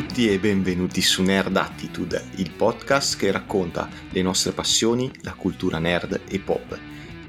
[0.00, 5.78] tutti e benvenuti su Nerd Attitude, il podcast che racconta le nostre passioni, la cultura
[5.78, 6.78] nerd e pop.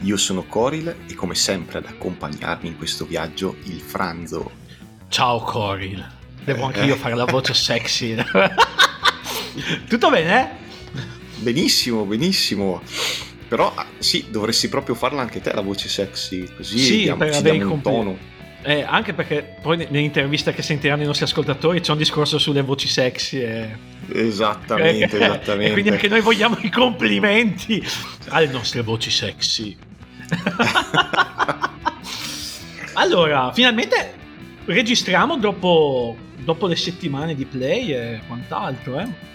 [0.03, 4.51] Io sono Coril e come sempre ad accompagnarmi in questo viaggio il Franzo.
[5.09, 6.01] Ciao Coril,
[6.45, 8.15] devo anche io fare la voce sexy.
[9.89, 10.51] Tutto bene?
[11.39, 12.81] Benissimo, benissimo.
[13.49, 17.33] Però ah, sì, dovresti proprio farla anche te la voce sexy, così Sì, diamo, per
[17.35, 18.17] ci diamo un compli- tono.
[18.63, 22.87] Eh, anche perché poi nell'intervista che sentiranno i nostri ascoltatori c'è un discorso sulle voci
[22.87, 23.69] sexy e...
[24.13, 25.69] Esattamente, esattamente.
[25.69, 27.83] e quindi anche noi vogliamo i complimenti
[28.29, 29.75] alle nostre voci sexy.
[32.93, 34.13] allora, finalmente
[34.65, 39.29] registriamo dopo, dopo le settimane di play e quant'altro, eh?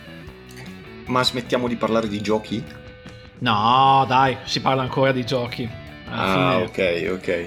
[1.06, 2.62] Ma smettiamo di parlare di giochi?
[3.38, 5.68] No, dai, si parla ancora di giochi.
[6.08, 7.46] Alla Ah, fine- ok, ok.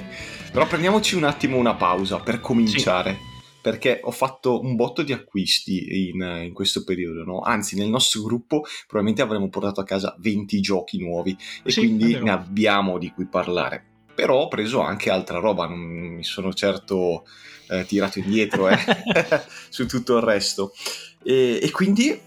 [0.52, 3.27] Però prendiamoci un attimo una pausa per cominciare.
[3.62, 7.41] Perché ho fatto un botto di acquisti in, in questo periodo, no?
[7.41, 12.18] Anzi, nel nostro gruppo probabilmente avremmo portato a casa 20 giochi nuovi e Sì, quindi
[12.18, 13.84] ne abbiamo di cui parlare.
[14.15, 17.26] Però ho preso anche altra roba, non mi sono certo
[17.68, 18.77] eh, tirato indietro eh,
[19.70, 20.71] su tutto il resto.
[21.21, 22.18] E, e quindi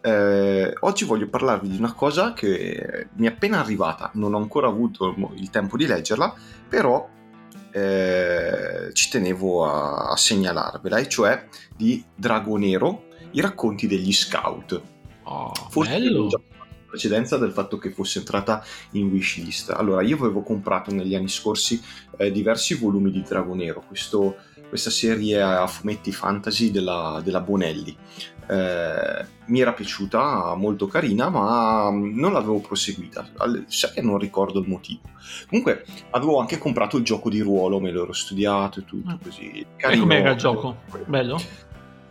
[0.00, 4.66] eh, oggi voglio parlarvi di una cosa che mi è appena arrivata, non ho ancora
[4.66, 6.34] avuto il tempo di leggerla,
[6.68, 7.06] però
[7.72, 14.80] eh, ci tenevo a, a segnalarvela, e cioè di Dragonero, i racconti degli scout.
[15.24, 16.28] Oh, Forse bello.
[16.86, 19.70] precedenza del fatto che fosse entrata in wishlist.
[19.70, 21.80] Allora, io avevo comprato negli anni scorsi
[22.16, 24.36] eh, diversi volumi di Dragonero, questo,
[24.68, 27.96] questa serie a fumetti fantasy della, della Bonelli.
[28.50, 33.28] Eh, mi era piaciuta, molto carina, ma non l'avevo proseguita.
[33.66, 35.02] Sai che non ricordo il motivo.
[35.48, 39.22] Comunque, avevo anche comprato il gioco di ruolo, me l'ero studiato e tutto Mm.
[39.22, 39.50] così.
[39.50, 40.02] E Carino.
[40.02, 40.78] com'era il gioco?
[41.06, 41.40] Bello?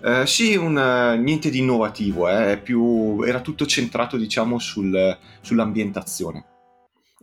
[0.01, 6.45] Eh, sì, un, eh, niente di innovativo, eh, più, era tutto centrato diciamo sul- sull'ambientazione.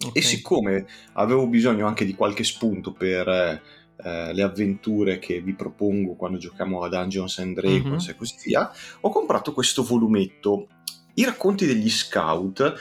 [0.05, 0.15] Ok.
[0.15, 3.63] E siccome avevo bisogno anche di qualche spunto per
[4.03, 8.11] eh, le avventure che vi propongo quando giochiamo a Dungeons and Dragons Mhm.
[8.11, 8.71] e così via,
[9.01, 10.69] ho comprato questo volumetto.
[11.15, 12.75] I racconti degli scout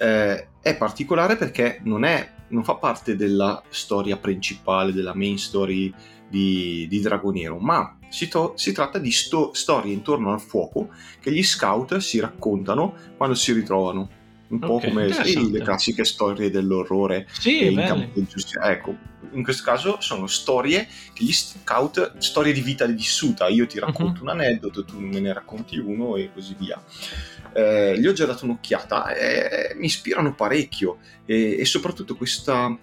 [0.00, 5.92] eh, è particolare perché non, è, non fa parte della storia principale, della main story
[6.28, 10.90] di, di Dragonero, ma si, to- si tratta di sto- storie intorno al fuoco
[11.20, 14.10] che gli scout si raccontano quando si ritrovano.
[14.48, 18.70] Un po' Ok, come sì, le classiche storie dell'orrore Sì, in campo di giustizia.
[18.70, 18.96] Ecco,
[19.32, 23.48] in questo caso sono storie che gli scout, storie di vita vissuta.
[23.48, 24.22] Io ti racconto Mhm.
[24.22, 26.82] un aneddoto, tu me ne racconti uno e così via.
[27.52, 32.74] Eh, gli ho già dato un'occhiata e mi ispirano parecchio e, e soprattutto questa,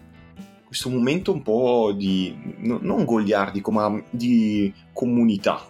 [0.64, 5.70] questo momento un po' di, no- non goliardico, ma di comunità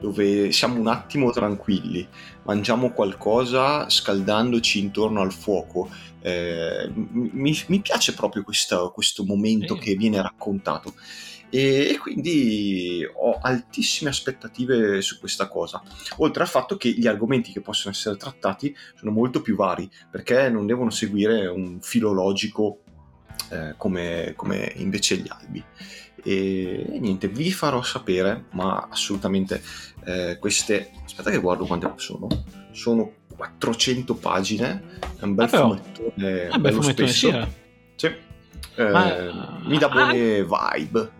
[0.00, 2.06] dove siamo un attimo tranquilli,
[2.44, 5.88] mangiamo qualcosa scaldandoci intorno al fuoco.
[6.20, 9.80] Eh, mi, mi piace proprio questa- questo momento Sì.
[9.80, 10.94] che viene raccontato
[11.50, 15.82] e, quindi ho altissime aspettative su questa cosa.
[16.16, 20.48] Oltre al fatto che gli argomenti che possono essere trattati sono molto più vari perché
[20.48, 22.78] non devono seguire un filologico
[23.50, 25.62] eh, come, come invece gli albi.
[26.26, 29.62] E niente, vi farò sapere, ma assolutamente
[30.04, 30.90] eh, queste.
[31.04, 32.26] Aspetta, che guardo quante sono.
[32.72, 34.82] Sono 400 pagine.
[35.18, 36.46] È un bel Ah, fumettone.
[36.48, 37.30] Ah, beh, bello fumettone, spesso.
[37.30, 37.46] sì, eh.
[37.96, 38.06] Sì.
[38.76, 41.10] Eh, Ma- mi dà ah, buone vibe.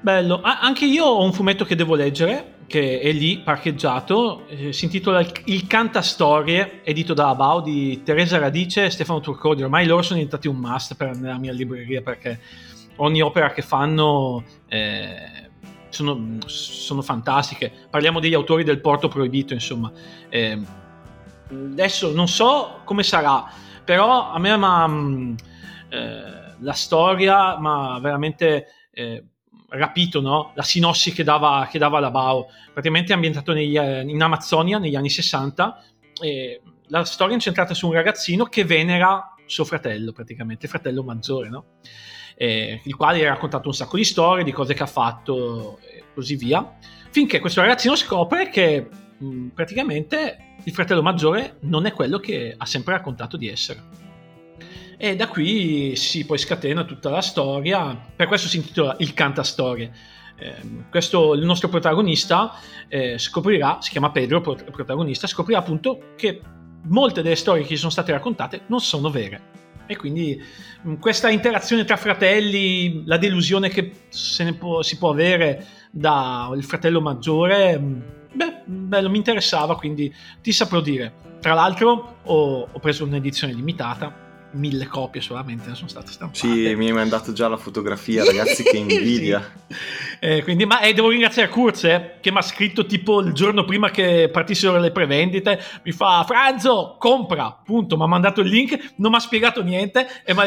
[0.00, 0.40] Bello.
[0.42, 4.46] Ah, anche io ho un fumetto che devo leggere, che è lì parcheggiato.
[4.48, 9.62] eh, si intitola Il, Il Cantastorie, edito da Abao di Teresa Radice e Stefano Turcodi.
[9.62, 12.40] Ormai loro sono diventati un must per nella mia libreria perché
[12.96, 15.39] ogni opera che fanno eh,
[15.90, 17.72] sono, sono fantastiche.
[17.90, 19.92] Parliamo degli autori del Porto Proibito, insomma.
[20.28, 20.58] Eh,
[21.50, 23.44] adesso non so come sarà,
[23.84, 25.36] però a me m'ha, mh,
[25.88, 29.24] eh, la storia mi ha veramente eh,
[29.68, 30.52] rapito no?
[30.54, 32.48] la sinossi che dava, che dava la Bao.
[32.72, 35.82] Praticamente è ambientato negli, eh, in Amazzonia negli anni 60.
[36.22, 41.48] E la storia è incentrata su un ragazzino che venera suo fratello, praticamente, fratello maggiore,
[41.48, 41.64] no?
[42.42, 45.78] Eh, il quale gli ha raccontato un sacco di storie, di cose che ha fatto
[45.80, 46.78] e così via.
[47.10, 48.88] Finché questo ragazzino scopre che
[49.18, 53.82] mh, praticamente il fratello maggiore non è quello che ha sempre raccontato di essere.
[54.96, 59.92] E da qui si poi scatena tutta la storia, per questo si intitola Il Cantastorie.
[60.38, 62.54] Eh, questo, il nostro protagonista
[62.88, 66.40] eh, scoprirà, si chiama Pedro, il prot- protagonista, scoprirà appunto che
[66.84, 69.49] molte delle storie che gli sono state raccontate non sono vere.
[69.90, 70.40] E quindi
[70.82, 73.90] mh, questa interazione tra fratelli, la delusione che
[74.56, 78.02] può- si può avere dal fratello maggiore, mh,
[78.32, 81.12] beh, bello, mi interessava, quindi ti saprò dire.
[81.40, 86.38] Tra l'altro ho, ho preso un'edizione limitata mille copie solamente ne sono state stampate.
[86.38, 89.52] Sì, mi hai mandato già la fotografia, ragazzi, che invidia.
[90.18, 93.64] eh, quindi, ma eh, devo ringraziare Kurz eh, che mi ha scritto tipo il giorno
[93.64, 95.60] prima che partissero le prevendite.
[95.82, 97.96] Mi fa Franzo, compra, punto.
[97.96, 100.40] Mi ha mandato il link, non mi ha spiegato niente e mi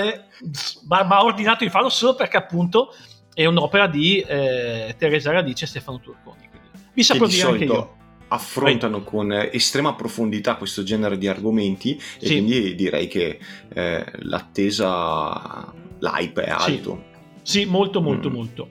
[0.89, 2.93] ha ordinato di farlo solo perché appunto
[3.33, 6.49] è un'opera di eh, Teresa Radice e Stefano Turconi.
[6.49, 8.01] Quindi, vi saprò dire anche io
[8.33, 9.07] affrontano Vai.
[9.07, 12.33] con estrema profondità questo genere di argomenti e sì.
[12.33, 13.39] quindi direi che
[13.73, 17.03] eh, l'attesa, l'hype è alto.
[17.41, 18.33] Sì, sì molto molto mm.
[18.33, 18.69] molto.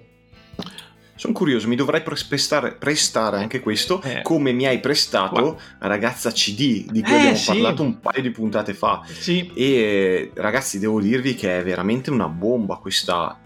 [1.15, 4.23] Sono curioso, mi dovrai prestare, prestare anche questo, eh.
[4.23, 5.61] come mi hai prestato.
[5.79, 7.47] Ragazza CD, di cui eh, abbiamo sì.
[7.47, 9.03] parlato un paio di puntate fa.
[9.07, 9.49] Sì.
[9.55, 13.39] E ragazzi, devo dirvi che è veramente una bomba questa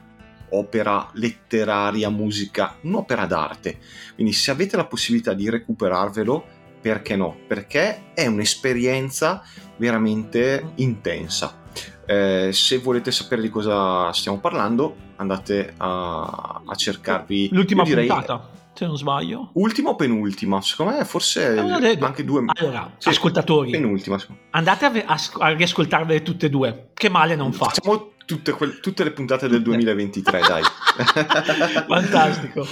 [0.50, 3.78] opera letteraria, musica, un'opera d'arte.
[4.14, 6.44] Quindi se avete la possibilità di recuperarvelo,
[6.80, 7.36] perché no?
[7.46, 9.42] Perché è un'esperienza
[9.76, 11.64] veramente intensa.
[12.06, 18.50] Eh, se volete sapere di cosa stiamo parlando, andate a, a cercarvi l'ultima direi, puntata.
[18.72, 20.60] Se non sbaglio, ultima o penultima?
[20.60, 22.44] Secondo me, forse eh, anche due.
[22.46, 24.18] Allora, sì, ascoltatori, penultima.
[24.50, 26.90] Andate a, a, a riascoltarvele tutte e due.
[26.94, 27.64] Che male non fa.
[27.64, 30.62] Facciamo tutte, que- tutte le puntate del 2023, dai.
[31.88, 32.66] Fantastico.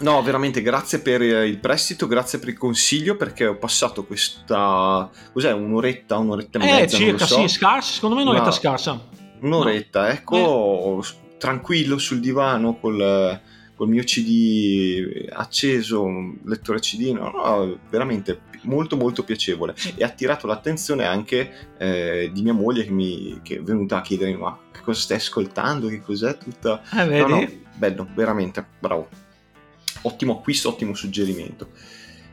[0.00, 5.08] No, veramente grazie per il prestito, grazie per il consiglio perché ho passato questa...
[5.32, 5.52] cos'è?
[5.52, 6.96] Un'oretta, un'oretta e eh, mezza?
[6.96, 7.40] circa, so.
[7.40, 9.00] sì, scarsa, secondo me un'oretta scarsa.
[9.40, 10.06] Un'oretta, no.
[10.08, 11.36] ecco, eh.
[11.38, 13.40] tranquillo sul divano col,
[13.76, 16.04] col mio CD acceso,
[16.44, 22.42] lettore CD, no, no, veramente molto molto piacevole e ha attirato l'attenzione anche eh, di
[22.42, 26.00] mia moglie che, mi, che, è venuta a chiedermi ma che cosa stai ascoltando, che
[26.00, 26.82] cos'è tutta...
[26.90, 27.30] Ah, vedi?
[27.30, 29.08] No, no, bello, veramente, bravo.
[30.02, 31.68] Ottimo acquisto, ottimo suggerimento.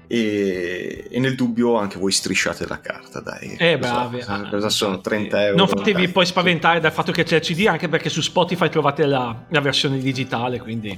[0.08, 5.02] E, e, nel dubbio anche voi strisciate la carta dai eh bravi cosa, cosa sono
[5.02, 6.12] 30 euro non fatevi dai.
[6.12, 9.60] poi spaventare dal fatto che c'è il CD anche perché su Spotify trovate la, la
[9.62, 10.98] versione digitale quindi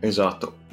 [0.00, 0.65] esatto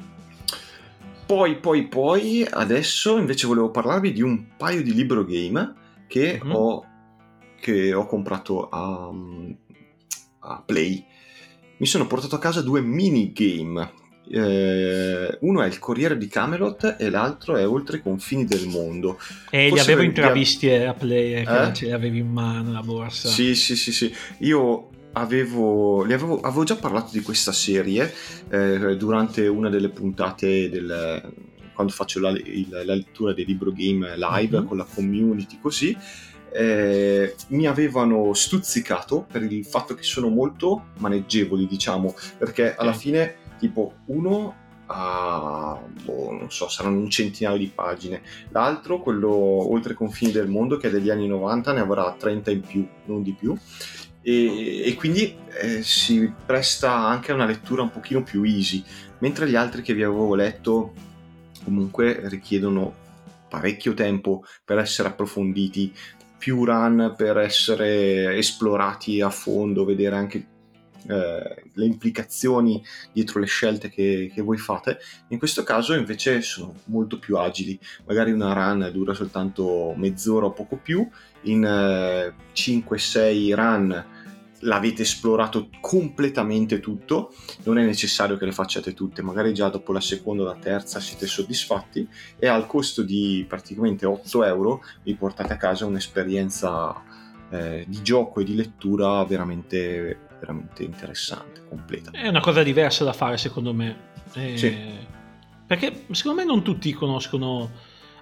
[1.26, 5.74] poi, poi, poi, adesso invece volevo parlarvi di un paio di libro game
[6.06, 6.54] che, mm-hmm.
[6.54, 6.84] ho,
[7.60, 9.10] che ho, comprato a,
[10.40, 11.04] a, Play.
[11.78, 14.02] Mi sono portato a casa due minigame.
[14.26, 19.18] Eh, uno è il Corriere di Camelot e l'altro è Oltre i confini del mondo.
[19.50, 21.72] E Forse li avevo intravisti a Play, eh, eh?
[21.74, 23.28] ce li avevi in mano la borsa.
[23.28, 24.14] Sì, sì, sì, sì.
[24.38, 28.12] Io Avevo, avevo, avevo, già parlato di questa serie
[28.50, 31.32] eh, durante una delle puntate del,
[31.74, 34.66] quando faccio la, il, la, lettura dei libro game live mm-hmm.
[34.66, 35.96] con la community così
[36.52, 43.36] eh, mi avevano stuzzicato per il fatto che sono molto maneggevoli diciamo perché alla fine
[43.58, 49.96] tipo uno a boh, non so saranno un centinaio di pagine l'altro quello oltre i
[49.96, 53.32] confini del mondo che è degli anni 90 ne avrà 30 in più non di
[53.32, 53.56] più
[54.24, 58.82] e, e quindi eh, si presta anche a una lettura un pochino più easy,
[59.18, 60.94] mentre gli altri che vi avevo letto
[61.62, 63.02] comunque richiedono
[63.48, 65.92] parecchio tempo per essere approfonditi,
[66.38, 70.46] più run per essere esplorati a fondo, vedere anche
[71.06, 72.82] eh, le implicazioni
[73.12, 74.98] dietro le scelte che, che, voi fate.
[75.28, 80.52] In questo caso invece sono molto più agili, magari una run dura soltanto mezz'ora o
[80.52, 81.06] poco più,
[81.42, 84.04] in eh, 5-6 run
[84.64, 87.32] l'avete esplorato completamente tutto,
[87.64, 91.00] non è necessario che le facciate tutte, magari già dopo la seconda o la terza
[91.00, 92.06] siete soddisfatti
[92.38, 97.02] e al costo di praticamente 8 euro vi portate a casa un'esperienza
[97.50, 102.10] eh, di gioco e di lettura veramente, veramente interessante, completa.
[102.10, 104.12] È una cosa diversa da fare secondo me.
[104.34, 104.76] Eh, sì.
[105.66, 107.70] Perché secondo me non tutti conoscono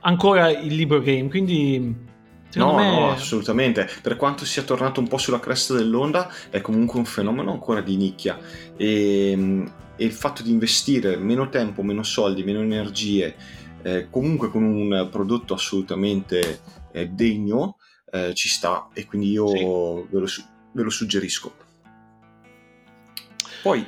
[0.00, 2.10] ancora il libro game, quindi
[2.54, 2.90] no, me...
[2.90, 3.88] no, assolutamente.
[4.00, 7.96] Per quanto sia tornato un po' sulla cresta dell'onda, è comunque un fenomeno ancora di
[7.96, 8.38] nicchia.
[8.76, 9.66] E,
[9.96, 13.34] e il fatto di investire meno tempo, meno soldi, meno energie,
[13.82, 16.60] eh, comunque con un prodotto assolutamente
[16.92, 17.76] eh, degno,
[18.10, 18.88] eh, ci sta.
[18.92, 19.58] E quindi io sì.
[19.58, 20.26] ve, lo,
[20.72, 21.54] ve, lo, suggerisco.
[23.62, 23.86] Poi,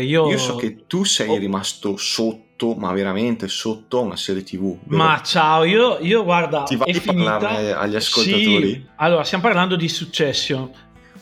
[0.00, 0.30] io...
[0.30, 0.38] io...
[0.38, 1.36] so che tu sei oh.
[1.36, 4.76] rimasto sotto ma veramente sotto una serie TV.
[4.84, 5.02] Vero?
[5.02, 6.64] Ma ciao, io, io guarda.
[6.64, 8.72] Ti va di parlarne agli ascoltatori?
[8.72, 8.86] Sì.
[8.96, 10.70] Allora, stiamo parlando di Succession.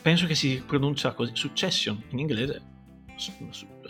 [0.01, 1.31] Penso che si pronuncia così.
[1.35, 2.61] Succession in inglese.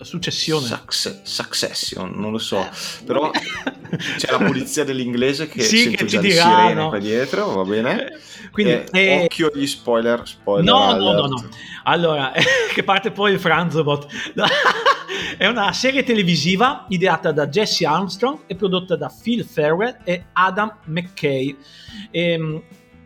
[0.05, 0.65] Successione.
[0.65, 2.59] Succe- succession, non lo so.
[2.59, 2.69] Eh,
[3.05, 3.31] Però
[4.17, 6.89] c'è la polizia dell'inglese che sì, sento che già dirà, sirene no?
[6.89, 8.19] qua dietro, va bene?
[8.51, 10.99] Quindi, eh, eh, occhio agli spoiler, spoiler No, alert.
[10.99, 11.49] no, no, no.
[11.83, 12.31] Allora,
[12.73, 14.07] che parte poi il Franzobot.
[15.37, 20.77] È una serie televisiva ideata da Jesse Armstrong e prodotta da Phil Ferrell e Adam
[20.85, 21.55] McKay.
[22.11, 22.61] E, ehm,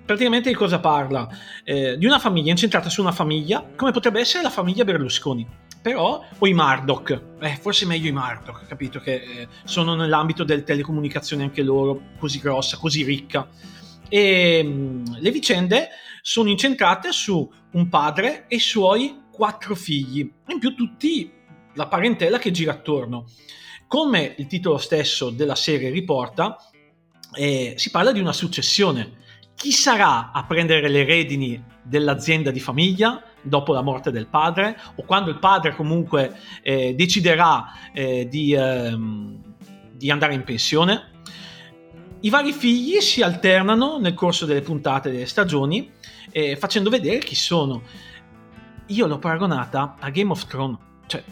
[0.05, 1.27] praticamente di cosa parla?
[1.63, 5.47] Eh, di una famiglia incentrata su una famiglia, come potrebbe essere la famiglia Berlusconi.
[5.81, 8.99] Però, o i Murdoch, eh, forse meglio i Murdoch, capito?
[8.99, 13.49] Che eh, sono nell'ambito delle telecomunicazioni anche loro, così grossa, così ricca.
[14.07, 15.89] E mh, mm, le vicende
[16.21, 21.31] sono incentrate su un padre e i suoi quattro figli, in più tutti
[21.73, 23.25] la parentela che gira attorno.
[23.87, 26.57] Come il titolo stesso della serie riporta,
[27.33, 29.19] eh, si parla di una successione.
[29.55, 35.03] Chi sarà a prendere le redini dell'azienda di famiglia dopo la morte del padre o
[35.03, 39.39] quando il padre comunque eh, deciderà eh, di, ehm,
[39.91, 41.09] di andare in pensione?
[42.21, 45.89] I vari figli si alternano nel corso delle puntate delle stagioni
[46.31, 47.81] eh, facendo vedere chi sono.
[48.87, 51.23] Io l'ho paragonata a Game of Thrones, cioè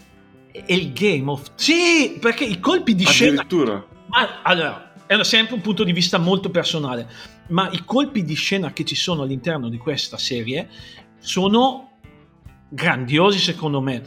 [0.52, 3.46] è il Game of Sì, perché i colpi di scena
[4.08, 7.08] Ma, allora, è sempre un punto di vista molto personale,
[7.50, 10.70] ma i colpi di scena che ci sono all'interno di questa serie
[11.20, 11.89] sono
[12.70, 14.02] grandiosi secondo me.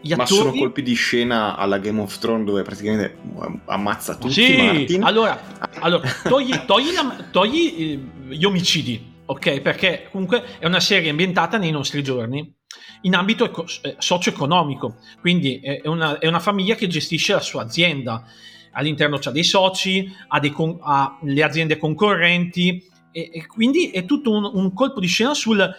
[0.00, 3.18] Gli ma sono colpi di scena alla Game of Thrones dove praticamente
[3.64, 5.02] ammazza tutti sì, Martin.
[5.02, 5.40] Allora,
[5.80, 9.60] allora togli, togli, la, togli eh, gli omicidi, ok?
[9.60, 12.54] Perché comunque è una serie ambientata nei nostri giorni
[13.02, 17.62] in ambito eco- eh, socio-economico, quindi è una, è una, famiglia che gestisce la sua
[17.62, 18.24] azienda,
[18.72, 24.04] all'interno c'ha dei soci, ha, dei con- ha le aziende concorrenti e, e, quindi è
[24.04, 25.74] tutto un, un colpo di scena sul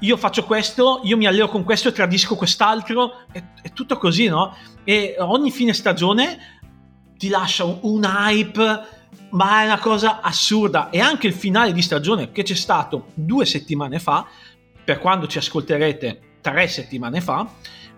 [0.00, 4.56] io faccio questo, io mi alleo con questo tradisco quest'altro, è, è tutto così, no?
[4.84, 6.58] E ogni fine stagione
[7.16, 8.98] ti lascia un, un hype
[9.30, 13.44] ma è una cosa assurda e anche il finale di stagione che c'è stato due
[13.44, 14.26] settimane fa
[14.84, 17.48] per quando ci ascolterete tre settimane fa,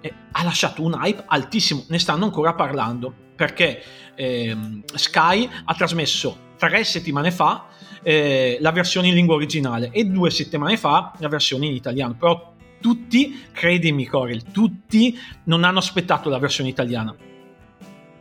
[0.01, 3.83] eh, ha lasciato un hype altissimo, ne stanno ancora parlando perché
[4.15, 7.67] ehm, Sky ha trasmesso tre settimane fa
[8.03, 12.53] eh, la versione in lingua originale e due settimane fa la versione in italiano, però
[12.81, 17.15] tutti, credimi Corel, tutti non hanno aspettato la versione italiana.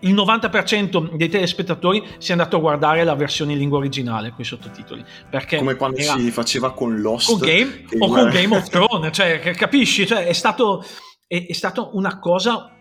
[0.03, 4.39] Il 90% dei telespettatori si è andato a guardare la versione in lingua originale con
[4.39, 5.03] i sottotitoli.
[5.29, 9.39] Perché Come quando si faceva con Lost con Game, o con Game of Thrones, cioè,
[9.55, 10.07] capisci?
[10.07, 10.83] Cioè, è, stato,
[11.27, 12.80] è, è stato una cosa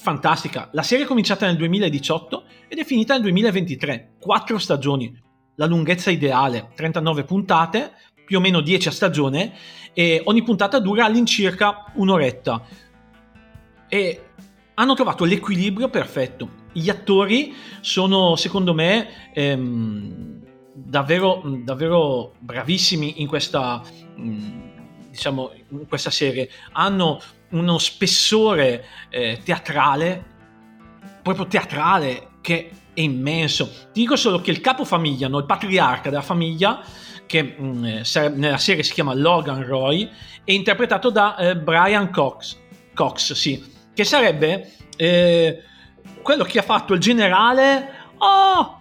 [0.00, 0.70] fantastica.
[0.72, 4.14] La serie è cominciata nel 2018 ed è finita nel 2023.
[4.18, 5.14] Quattro stagioni,
[5.56, 7.92] la lunghezza ideale, 39 puntate,
[8.24, 9.52] più o meno 10 a stagione,
[9.92, 12.64] e ogni puntata dura all'incirca un'oretta.
[13.88, 14.22] E
[14.74, 16.48] hanno trovato l'equilibrio perfetto.
[16.72, 17.52] Gli attori
[17.82, 20.40] sono, secondo me, ehm,
[20.72, 23.82] davvero, davvero bravissimi in questa,
[24.18, 24.69] mm,
[25.10, 26.48] diciamo, in questa serie.
[26.72, 30.24] Hanno uno spessore eh, teatrale,
[31.22, 33.68] proprio teatrale, che è immenso.
[33.92, 35.38] Ti dico solo che il capofamiglia, no?
[35.38, 36.82] il patriarca della famiglia,
[37.26, 37.82] che mh, mm,
[38.36, 40.08] nella serie si chiama Logan Roy,
[40.44, 42.56] è interpretato da eh, Brian Cox.
[42.94, 45.62] Cox, sì che sarebbe eh,
[46.22, 48.79] quello che ha fatto il generale oh,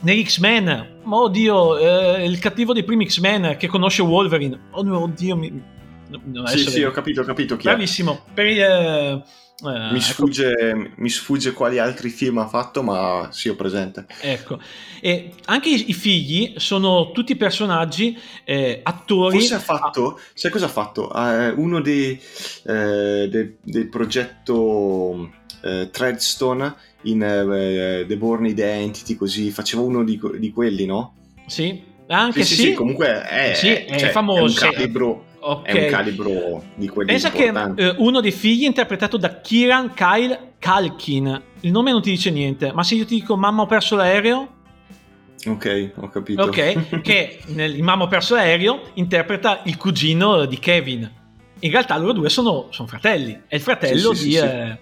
[0.00, 1.00] negli X-Men.
[1.04, 4.68] Oddio, eh, il cattivo dei primi X-Men che conosce Wolverine.
[4.72, 5.62] Oh, oddio, mi...
[6.08, 8.20] No, sì, sì, ho capito, ho capito chi Bravissimo.
[8.32, 9.22] Per eh,
[9.64, 10.90] eh, mi, sfugge, ecco.
[10.96, 14.06] mi, sfugge, quali altri film ha fatto, ma sì, ho presente.
[14.20, 14.60] Ecco,
[15.00, 19.38] e anche i, i figli sono tutti personaggi, eh, attori.
[19.38, 21.10] Forse ha fatto, ah, sai cosa ha fatto?
[21.10, 22.20] Uh, uno dei,
[22.64, 25.30] eh, de, del progetto
[25.62, 31.14] eh, Threadstone in eh, The Born Identity, così faceva uno di, di quelli, no?
[31.46, 32.54] Sì, anche sì.
[32.54, 34.64] sì, sì, sì comunque è, sì, è, cioè, famoso.
[34.64, 35.74] È un calibro Okay.
[35.76, 37.80] È un calibro di quelli Pensa importanti.
[37.80, 41.42] che eh, uno dei figli è interpretato da Kiran Kyle Kalkin.
[41.60, 44.54] Il nome non ti dice niente, ma se io ti dico mamma ho perso l'aereo...
[45.46, 46.42] Ok, ho capito.
[46.42, 51.08] Ok, che nel Mamma ho perso l'aereo interpreta il cugino di Kevin.
[51.60, 53.42] In realtà loro due sono, sono fratelli.
[53.46, 54.32] È il fratello sì, sì, di...
[54.32, 54.78] Sì, eh,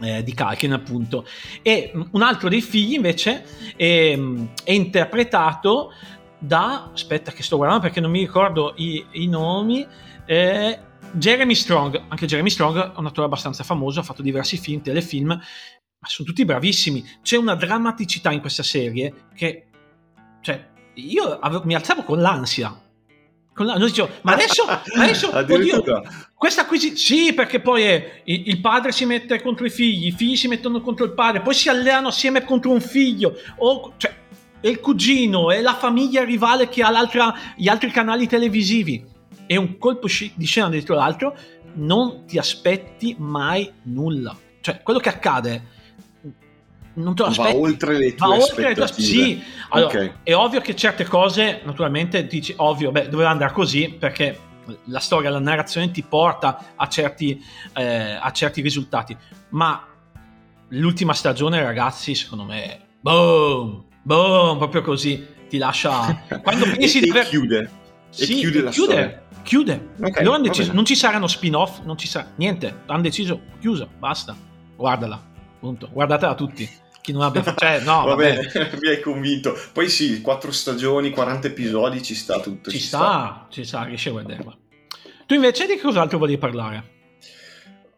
[0.00, 1.24] eh, di Kalkin appunto
[1.60, 3.44] e un altro dei figli invece
[3.76, 4.18] è,
[4.64, 5.92] è interpretato
[6.42, 9.86] da, aspetta che sto guardando perché non mi ricordo i, i nomi,
[10.26, 10.78] eh,
[11.12, 15.28] Jeremy Strong, anche Jeremy Strong è un attore abbastanza famoso, ha fatto diversi film, telefilm,
[15.28, 17.18] ma sono tutti bravissimi.
[17.22, 19.66] C'è una drammaticità in questa serie che,
[20.40, 22.76] cioè, io avevo, mi alzavo con l'ansia.
[23.54, 24.64] Con la, dicevo, ma adesso,
[24.96, 26.02] adesso oddio,
[26.34, 30.12] questa qui sì, perché poi è, il, il, padre si mette contro i figli, i
[30.12, 33.36] figli si mettono contro il padre, poi si alleano assieme contro un figlio.
[33.58, 34.21] O, cioè,
[34.62, 39.04] è il cugino, è la famiglia rivale che ha gli altri canali televisivi.
[39.44, 41.36] È un colpo di scena dietro l'altro,
[41.74, 44.36] non ti aspetti mai nulla.
[44.60, 45.70] cioè quello che accade
[46.94, 47.52] non te lo aspetti.
[47.52, 50.12] Va oltre le tue Va oltre le tue Sì, allora, okay.
[50.22, 54.38] è ovvio che certe cose, naturalmente, dici, ovvio, beh, doveva andare così perché
[54.84, 57.42] la storia, la narrazione ti porta a certi,
[57.74, 59.16] eh, a certi risultati,
[59.50, 59.84] ma
[60.68, 66.24] l'ultima stagione, ragazzi, secondo me, boom, boom, proprio così, ti lascia...
[66.42, 67.26] Quando pensi di aver...
[67.26, 67.70] chiude.
[68.10, 69.22] Sì, e chiude la chiude, storia.
[69.42, 69.88] Chiude.
[70.00, 73.88] Okay, Loro hanno deciso, non ci saranno spin-off, non ci sarà niente, hanno deciso, chiusa,
[73.98, 74.36] basta,
[74.76, 75.20] guardala,
[75.58, 77.42] punto, guardatela tutti chi non abbia.
[77.54, 79.54] Cioè, no, va bene, mi hai convinto.
[79.72, 82.70] Poi sì, quattro stagioni, 40 episodi, ci sta tutto.
[82.70, 84.56] Ci, ci sta, sta, ci sta, riesci a vederla.
[85.26, 86.90] Tu invece di cos'altro volevi parlare?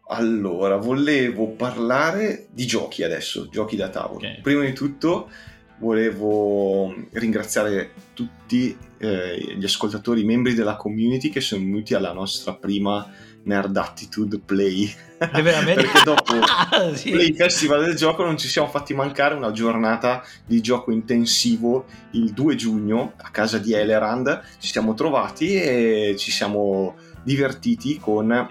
[0.07, 4.17] Allora, volevo parlare di giochi adesso, giochi da tavolo.
[4.17, 4.41] Okay.
[4.41, 5.29] Prima di tutto
[5.77, 12.53] volevo ringraziare tutti eh, gli ascoltatori, i membri della community che sono venuti alla nostra
[12.53, 13.07] prima
[13.43, 14.93] Nerd Attitude Play.
[15.17, 16.33] Perché dopo
[16.93, 17.11] sì.
[17.11, 22.31] Play Festival del gioco non ci siamo fatti mancare una giornata di gioco intensivo il
[22.31, 24.41] 2 giugno a casa di Elerand.
[24.59, 28.47] Ci siamo trovati e ci siamo divertiti con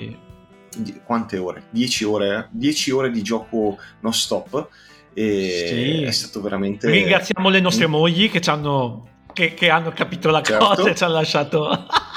[0.70, 1.00] sì.
[1.04, 1.64] quante ore?
[1.70, 4.68] 10 ore, 10 ore di gioco non stop
[5.14, 6.02] e sì.
[6.02, 10.66] è stato veramente ringraziamo le nostre mogli che, hanno, che, che hanno capito la certo.
[10.66, 11.86] cosa e ci hanno lasciato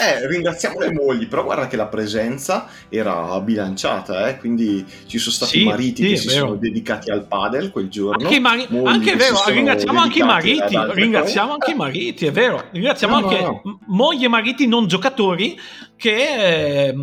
[0.00, 4.38] eh, ringraziamo le mogli, però guarda che la presenza era bilanciata, eh?
[4.38, 6.40] quindi ci sono stati sì, mariti sì, che si vero.
[6.40, 8.24] sono dedicati al padel quel giorno.
[8.24, 13.20] Anche, mari- anche vero, ringraziamo anche i mariti, ringraziamo anche i mariti, è vero, ringraziamo
[13.20, 13.78] no, anche no, no.
[13.86, 15.58] mogli e mariti non giocatori
[15.96, 16.94] che eh,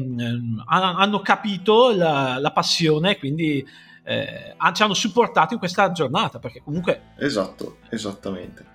[0.67, 3.65] hanno capito la, la passione, quindi
[4.03, 7.13] eh, ci hanno supportato in questa giornata, perché comunque...
[7.17, 8.65] Esatto, esattamente.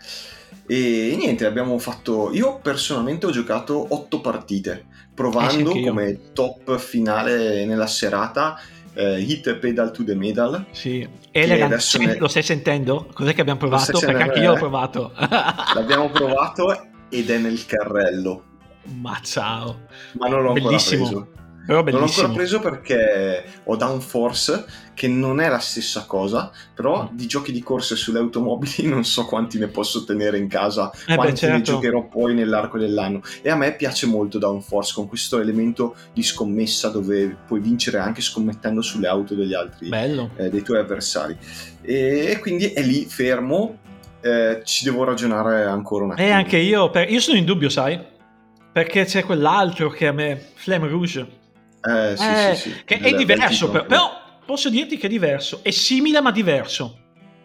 [0.67, 2.31] E niente, abbiamo fatto.
[2.33, 8.59] Io personalmente ho giocato otto partite, provando eh, come top finale nella serata
[8.95, 10.65] eh, Hit Pedal to the Medal.
[10.71, 12.17] Sì, Elegant, ne...
[12.17, 13.09] lo stai sentendo?
[13.13, 13.99] Cos'è che abbiamo provato?
[13.99, 15.13] Perché anche io l'ho provato.
[15.75, 18.45] L'abbiamo provato ed è nel carrello.
[19.01, 19.87] Ma ciao.
[20.13, 21.05] Ma non l'ho Bellissimo.
[21.05, 21.34] ancora preso.
[21.67, 27.05] Però non l'ho ancora preso perché ho Downforce, che non è la stessa cosa, però
[27.05, 27.17] mm.
[27.17, 31.15] di giochi di corse sulle automobili non so quanti ne posso tenere in casa, eh
[31.15, 31.57] quanti beh, certo.
[31.57, 33.23] ne giocherò poi nell'arco dell'anno.
[33.43, 38.21] E a me piace molto Downforce, con questo elemento di scommessa dove puoi vincere anche
[38.21, 39.89] scommettendo sulle auto degli altri,
[40.37, 41.37] eh, dei tuoi avversari.
[41.81, 43.79] E quindi è lì fermo,
[44.21, 46.27] eh, ci devo ragionare ancora un attimo.
[46.27, 47.11] E anche io, per...
[47.11, 47.99] io sono in dubbio, sai?
[48.71, 51.43] Perché c'è quell'altro che a me, Flame Rouge
[51.85, 52.85] eh, sì, eh, sì, sì.
[52.85, 54.11] Che è diverso, però, però,
[54.45, 55.61] posso dirti che è diverso.
[55.63, 56.99] È simile ma diverso.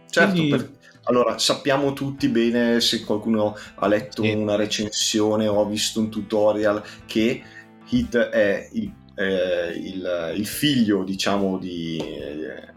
[0.10, 0.49] Certo, Quindi...
[0.49, 0.71] per...
[1.04, 6.82] allora sappiamo tutti bene se qualcuno ha letto una recensione o ha visto un tutorial
[7.06, 7.41] che
[7.89, 12.73] Hit è il, eh, il, il figlio, diciamo, di, eh,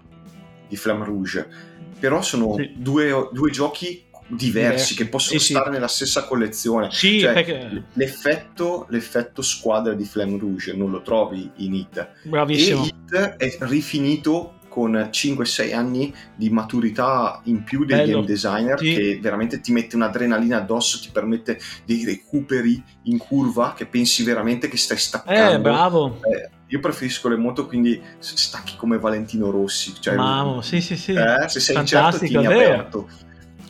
[0.68, 1.70] di Flamme Rouge.
[2.01, 5.73] Però sono due, due giochi diversi che possono sì, stare sì.
[5.73, 6.89] nella stessa collezione.
[6.91, 7.85] Sì, cioè, perché...
[7.93, 12.09] l'effetto, l'effetto, squadra di Flame Rouge non lo trovi in Hit.
[12.25, 12.85] Bravissimo.
[12.85, 18.13] E Hit è rifinito con 5-6 anni di maturità in più del Bello.
[18.13, 18.95] game designer sì.
[18.95, 24.69] che veramente ti mette un'adrenalina addosso, ti permette dei recuperi in curva che pensi veramente
[24.69, 25.57] che stai staccando.
[25.57, 26.21] Eh, bravo.
[26.23, 29.93] Eh, io preferisco le moto quindi stacchi come Valentino Rossi.
[30.01, 31.13] Cioè, Mamma, sì, sì, sì.
[31.13, 33.09] Eh, se sei Fantastico, incerto, tieni aperto.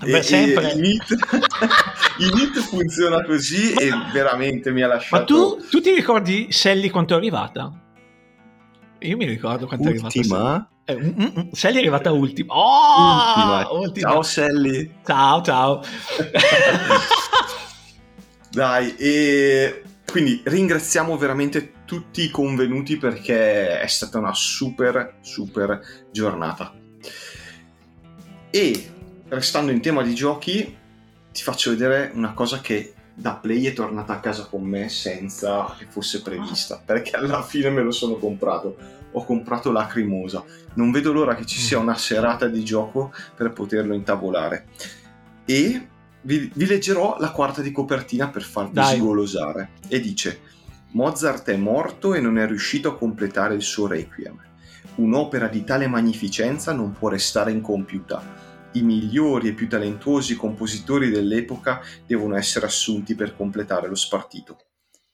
[0.04, 0.72] Beh, e, sempre.
[0.72, 0.76] E,
[2.18, 5.16] in It funziona così ma, e veramente mi ha lasciato.
[5.16, 7.72] Ma tu, tu ti ricordi Sally quanto è arrivata?
[9.00, 10.08] Io mi ricordo quanto ultima?
[10.08, 10.68] è arrivata.
[10.84, 12.54] Eh, mm, mm, mm, Sally è arrivata ultima.
[12.54, 13.70] Oh, ultima.
[13.72, 14.10] ultima.
[14.10, 14.94] Ciao Sally.
[15.04, 15.82] Ciao, ciao.
[18.50, 26.74] Dai, e quindi ringraziamo veramente tutti i convenuti perché è stata una super, super giornata.
[28.50, 28.91] E
[29.32, 30.76] restando in tema di giochi,
[31.32, 35.74] ti faccio vedere una cosa che da Play è tornata a casa con me senza
[35.78, 39.00] che fosse prevista, perché alla fine me lo sono comprato.
[39.12, 40.42] Ho comprato Lacrimosa.
[40.74, 44.68] Non vedo l'ora che ci sia una serata di gioco per poterlo intavolare.
[45.44, 45.88] E
[46.22, 48.96] vi, vi leggerò la quarta di copertina per farvi Dai.
[48.96, 49.70] sgolosare.
[49.88, 50.40] E dice:
[50.92, 54.38] Mozart è morto e non è riuscito a completare il suo requiem.
[54.94, 58.41] Un'opera di tale magnificenza non può restare incompiuta
[58.72, 64.58] i migliori e più talentuosi compositori dell'epoca devono essere assunti per completare lo spartito.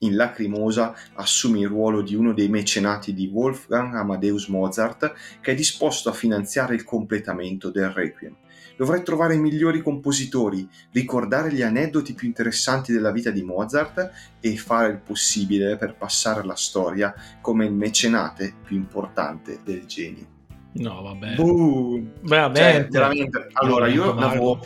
[0.00, 5.54] in Lacrimosa assume il ruolo di uno dei mecenati di Wolfgang Amadeus Mozart che è
[5.56, 8.36] disposto a finanziare il completamento del Requiem.
[8.76, 14.56] Dovrei trovare i migliori compositori, ricordare gli aneddoti più interessanti della vita di Mozart e
[14.56, 20.37] fare il possibile per passare alla storia come il mecenate più importante del genio.
[20.72, 21.34] No, vabbè.
[21.34, 22.06] Buh.
[22.22, 22.82] Veramente.
[22.82, 23.48] Cioè, veramente.
[23.52, 24.60] Allora, io l'avevo,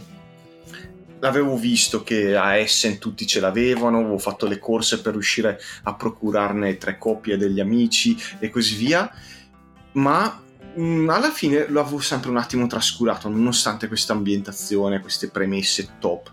[1.20, 5.94] l'avevo visto che a Essen tutti ce l'avevano, avevo fatto le corse per riuscire a
[5.94, 9.10] procurarne tre coppie degli amici e così via,
[9.92, 10.42] ma
[10.74, 16.30] mh, mm, alla fine l'avevo sempre un attimo trascurato, nonostante questa ambientazione, queste premesse top.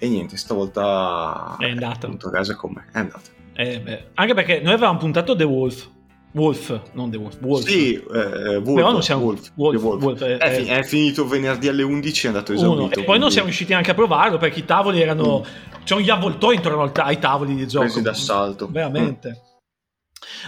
[0.00, 2.06] E niente, stavolta è andato.
[2.06, 3.36] È a casa con me, è andato.
[3.54, 5.90] Eh, anche perché noi avevamo puntato The Wolf
[6.32, 7.38] Wolf, non The Wolf.
[7.40, 7.66] Wolf.
[7.66, 10.02] Sì, eh, Wolf, Però non siamo Wolf, Wolf, Wolf.
[10.02, 12.82] Wolf è, è, è, finito venerdì alle 11 è andato esaurito.
[12.82, 12.90] Uno.
[12.90, 13.22] E poi quindi...
[13.22, 15.40] non siamo riusciti neanche a provarlo perché i tavoli erano...
[15.40, 15.66] Mm.
[15.84, 17.84] C'erano gli avvoltoi intorno ai tavoli di gioco.
[17.84, 18.68] Presi d'assalto.
[18.70, 19.28] Veramente.
[19.28, 19.46] Mm.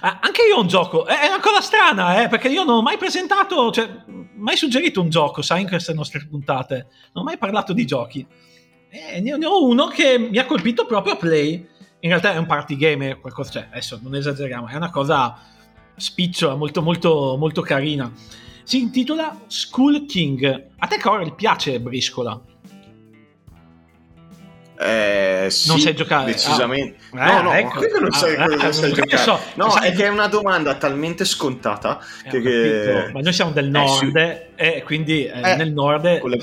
[0.03, 2.83] Ah, anche io ho un gioco, è una cosa strana, eh, perché io non ho
[2.83, 3.89] mai presentato, cioè,
[4.37, 6.87] mai suggerito un gioco, sai, in queste nostre puntate.
[7.13, 8.27] Non ho mai parlato di giochi.
[8.91, 11.67] Eh, ne ho uno che mi ha colpito proprio a Play.
[12.01, 15.39] In realtà è un party game, qualcosa, cioè, adesso non esageriamo, è una cosa
[16.01, 18.11] spicciola, molto molto molto carina.
[18.65, 20.69] Si intitola School King.
[20.79, 22.41] A te Corel piace Briscola?
[24.83, 27.43] Eh, sì, non sai giocare decisamente ah.
[27.43, 27.81] no no ecco.
[28.01, 29.91] non sai, ah, non sai giocare so, no sai...
[29.91, 33.11] è che è una domanda talmente scontata eh, che, che...
[33.13, 34.65] ma noi siamo del nord eh, sì.
[34.65, 36.39] e quindi eh, nel nord le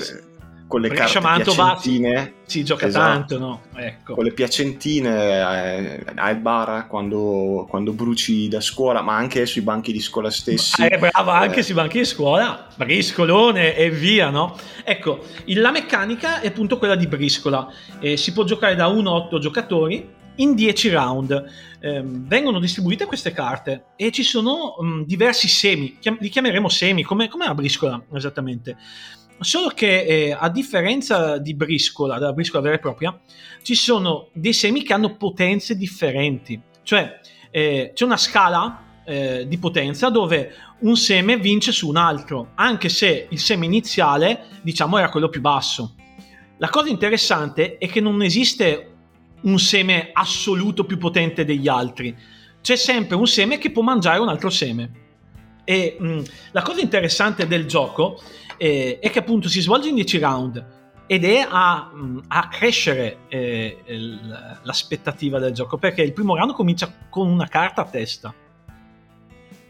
[0.68, 2.34] con le carte piacentine.
[2.44, 3.06] Si gioca esatto.
[3.06, 3.60] tanto, no?
[3.74, 4.14] Ecco.
[4.14, 9.92] Con le piacentine eh, al bar quando, quando, bruci da scuola, ma anche sui banchi
[9.92, 10.84] di scuola stessi.
[10.84, 11.62] Eh, bravo, anche eh.
[11.62, 14.56] sui banchi di scuola, briscolone e via, no?
[14.84, 17.66] Ecco, la meccanica è appunto quella di briscola.
[17.98, 21.44] Eh, si può giocare da 1 a 8 giocatori in 10 round.
[21.80, 27.28] Eh, vengono distribuite queste carte e ci sono mh, diversi semi, li chiameremo semi, come,
[27.28, 28.76] come la briscola esattamente.
[29.40, 33.18] Solo che eh, a differenza di briscola, della briscola vera e propria,
[33.62, 36.60] ci sono dei semi che hanno potenze differenti.
[36.82, 37.20] Cioè
[37.50, 42.88] eh, c'è una scala eh, di potenza dove un seme vince su un altro, anche
[42.88, 45.94] se il seme iniziale, diciamo, era quello più basso.
[46.58, 48.94] La cosa interessante è che non esiste
[49.42, 52.14] un seme assoluto più potente degli altri.
[52.60, 55.06] C'è sempre un seme che può mangiare un altro seme.
[55.64, 56.22] E mh,
[56.52, 58.20] la cosa interessante del gioco
[58.58, 60.66] eh, è che appunto si svolge in 10 round
[61.06, 61.90] ed è a,
[62.28, 63.78] a crescere eh,
[64.62, 68.34] l'aspettativa del gioco perché il primo round comincia con una carta a testa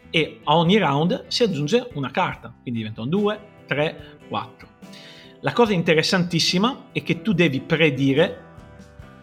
[0.09, 4.67] e a ogni round si aggiunge una carta, quindi diventano 2, 3, 4.
[5.41, 8.47] La cosa interessantissima è che tu devi predire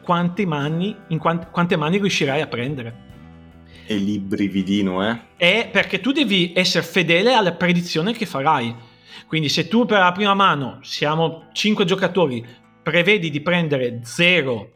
[0.03, 3.05] quante mani, in quante, quante mani riuscirai a prendere.
[3.85, 5.19] E lì brividino, eh?
[5.37, 8.75] È perché tu devi essere fedele alla predizione che farai
[9.27, 12.45] quindi se tu per la prima mano siamo 5 giocatori,
[12.83, 14.71] prevedi di prendere 0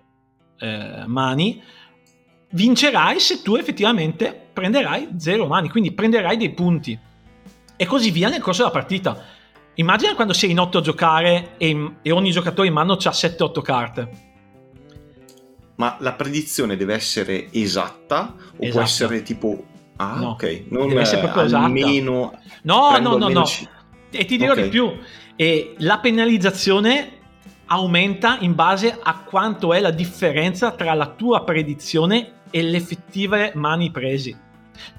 [0.58, 1.62] eh, mani,
[2.52, 6.98] vincerai se tu effettivamente prenderai 0 mani, quindi prenderai dei punti.
[7.76, 9.24] E così via nel corso della partita.
[9.74, 13.62] Immagina quando sei in 8 a giocare e, e ogni giocatore in mano ha 7-8
[13.62, 14.10] carte.
[15.76, 18.70] Ma la predizione deve essere esatta o esatto.
[18.70, 19.64] può essere tipo...
[19.96, 20.64] Ah, no, ok.
[20.68, 22.32] Non deve essere proprio almeno...
[22.32, 22.50] esatta.
[22.62, 23.42] No, no, no, no.
[23.44, 23.66] C-
[24.10, 24.64] e ti dirò okay.
[24.64, 24.92] di più,
[25.36, 27.18] e la penalizzazione
[27.66, 33.52] aumenta in base a quanto è la differenza tra la tua predizione e le effettive
[33.54, 34.36] mani presi.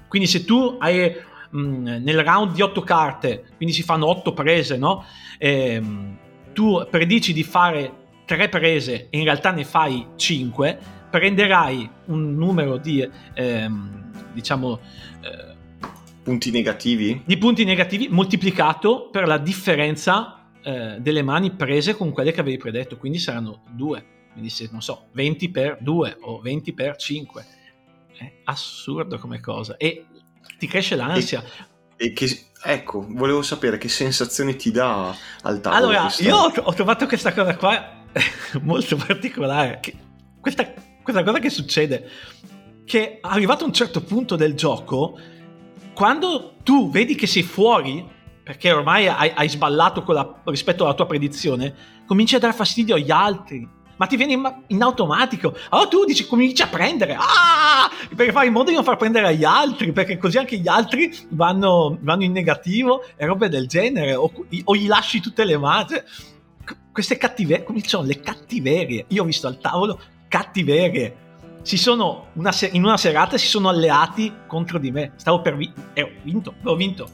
[0.08, 1.14] Quindi se tu hai
[1.50, 5.04] mh, mm, nel round di 8 carte, quindi si fanno 8 prese, no?
[5.38, 6.16] Ehm,
[6.52, 7.92] tu predici di fare
[8.24, 10.78] 3 prese e in realtà ne fai 5,
[11.10, 14.78] prenderai un numero di, ehm, diciamo,
[15.20, 15.51] eh,
[16.22, 17.22] punti negativi?
[17.24, 22.56] Di punti negativi moltiplicato per la differenza eh, delle mani prese con quelle che avevi
[22.56, 24.20] predetto, quindi saranno due.
[24.32, 27.46] Quindi se, non so, 20 per 2 o 20 per 5.
[28.16, 29.76] È assurdo come cosa.
[29.76, 30.06] E
[30.58, 31.42] ti cresce l'ansia.
[31.96, 35.82] E, e che, ecco, volevo sapere che sensazioni ti dà al tavolo.
[35.82, 36.22] Allora, questa...
[36.22, 38.04] io ho, ho, trovato questa cosa qua
[38.62, 39.80] molto particolare.
[39.82, 39.94] Che,
[40.40, 42.08] questa, questa cosa che succede,
[42.84, 45.18] che arrivato a un certo punto del gioco
[45.94, 48.04] quando tu vedi che sei fuori,
[48.42, 51.74] perché ormai hai, hai sballato la, rispetto alla tua predizione,
[52.06, 53.80] cominci a dare fastidio agli altri.
[53.96, 55.54] Ma ti viene in, in automatico.
[55.68, 57.14] Allora tu dici, cominci a prendere.
[57.14, 57.88] Ah!
[58.14, 61.14] Per fare in modo di non far prendere agli altri, perché così anche gli altri
[61.30, 64.14] vanno, vanno in negativo e robe del genere.
[64.14, 64.32] O,
[64.64, 65.86] o gli lasci tutte le mani.
[66.90, 69.04] Queste cattiverie, cominciano le cattiverie.
[69.08, 71.21] Io ho visto al tavolo cattiverie
[72.34, 75.12] una se- in una serata si sono alleati contro di me.
[75.16, 75.88] Stavo per vincere.
[75.94, 77.08] E ho vinto, ho vinto.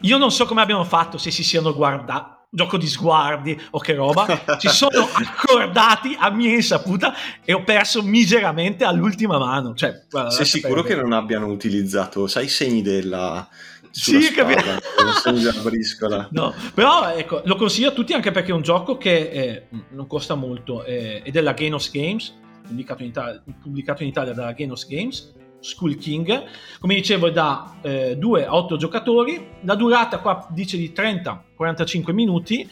[0.00, 3.94] Io non so come abbiano fatto, se si siano guardati, gioco di sguardi o che
[3.94, 4.26] roba,
[4.58, 7.14] si sono accordati a mia insaputa
[7.44, 9.74] e ho perso miseramente all'ultima mano.
[9.74, 13.48] Cioè, guarda, Sei sicuro che non abbiano utilizzato, sai, i segni della...
[13.90, 14.62] Sì, capito.
[15.62, 16.28] briscola.
[16.32, 20.08] No, però ecco, lo consiglio a tutti anche perché è un gioco che è, non
[20.08, 22.34] costa molto è, è della Genos Games,
[22.66, 26.44] pubblicato in, Italia, pubblicato in Italia dalla Genos Games School King.
[26.78, 29.46] Come dicevo, è da eh, 2 a 8 giocatori.
[29.62, 32.68] La durata qua dice di 30-45 minuti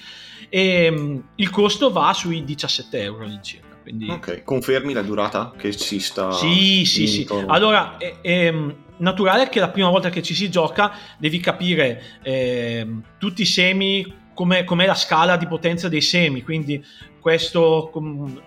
[0.48, 3.70] e mh, mm, il costo va sui 17 euro all'incirca.
[3.82, 4.08] Quindi...
[4.08, 6.30] Ok, confermi la durata che si sta...
[6.30, 7.26] Sì, sì, sì.
[7.46, 8.54] Allora, è, è,
[8.98, 12.86] naturale che la prima volta che ci si gioca devi capire eh,
[13.18, 16.84] tutti i semi, com'è, com'è la scala di potenza dei semi, quindi
[17.20, 17.92] questo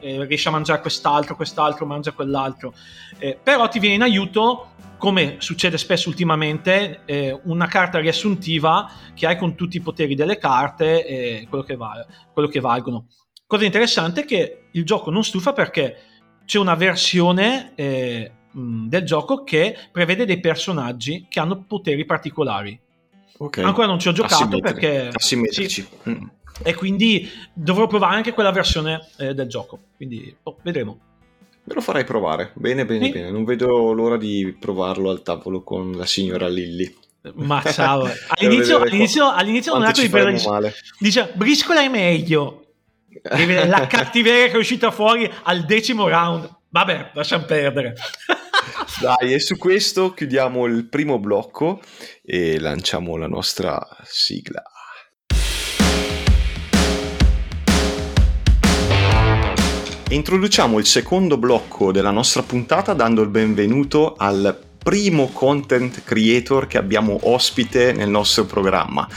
[0.01, 2.73] eh, riesce a mangiare quest'altro, quest'altro mangia quell'altro.
[3.17, 9.27] Eh, però ti viene in aiuto, come succede spesso ultimamente, eh, una carta riassuntiva che
[9.27, 13.07] hai con tutti i poteri delle carte e quello che, va, quello che valgono.
[13.47, 15.97] Cosa interessante è che il gioco non stufa perché
[16.45, 22.79] c'è una versione eh, del gioco che prevede dei personaggi che hanno poteri particolari.
[23.37, 23.63] Okay.
[23.63, 25.09] Ancora non ci ho giocato perché...
[25.11, 25.81] Asimmetrici.
[25.81, 26.23] Sì, mm
[26.63, 29.79] e quindi dovrò provare anche quella versione eh, del gioco.
[29.95, 30.99] Quindi oh, vedremo.
[31.63, 32.51] Me lo farei provare.
[32.53, 33.11] Bene, bene, sì.
[33.11, 33.31] bene.
[33.31, 36.95] Non vedo l'ora di provarlo al tavolo con la signora Lilly.
[37.35, 38.07] Ma ciao.
[38.29, 40.73] all'inizio, all'inizio, all'inizio non di prendere.
[40.99, 42.61] Dice, briscola è meglio.
[43.21, 46.49] La cattiveria che è uscita fuori al decimo round.
[46.69, 47.95] Vabbè, lasciamo perdere.
[48.97, 51.81] Dai, e su questo chiudiamo il primo blocco
[52.23, 54.63] e lanciamo la nostra sigla.
[60.07, 66.77] Introduciamo il secondo blocco della nostra puntata dando il benvenuto al primo content creator che
[66.77, 69.07] abbiamo ospite nel nostro programma.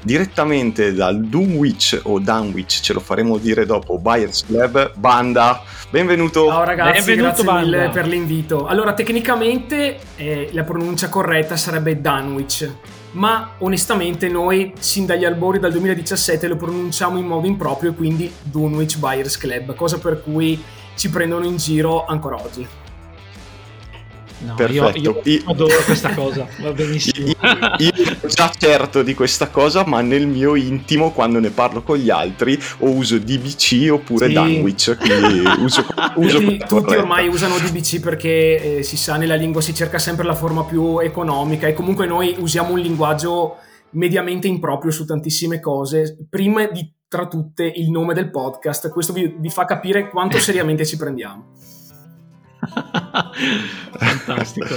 [0.00, 6.46] Direttamente dal Dunwich o Dunwich, ce lo faremo dire dopo, Buyers Lab, Banda, benvenuto.
[6.46, 7.60] Ciao ragazzi, benvenuto, grazie Banda.
[7.60, 8.66] mille per l'invito.
[8.66, 12.70] Allora, tecnicamente eh, la pronuncia corretta sarebbe Dunwich
[13.10, 18.96] ma onestamente noi sin dagli albori dal 2017 lo pronunciamo in modo improprio, quindi Dunwich
[18.96, 20.62] Buyers Club, cosa per cui
[20.94, 22.66] ci prendono in giro ancora oggi.
[24.40, 24.98] No, Perfetto.
[24.98, 27.26] Io, io adoro questa cosa, va benissimo.
[27.78, 31.96] Io, io già certo di questa cosa, ma nel mio intimo, quando ne parlo con
[31.96, 34.32] gli altri, o uso DBC oppure sì.
[34.32, 35.84] Danwich, quindi uso,
[36.16, 40.24] uso tutti, tutti ormai usano DBC perché eh, si sa, nella lingua si cerca sempre
[40.24, 43.56] la forma più economica e comunque noi usiamo un linguaggio
[43.90, 46.16] mediamente improprio su tantissime cose.
[46.28, 50.84] Prima di tra tutte il nome del podcast, questo vi, vi fa capire quanto seriamente
[50.84, 51.54] ci prendiamo.
[53.98, 54.74] Fantastico.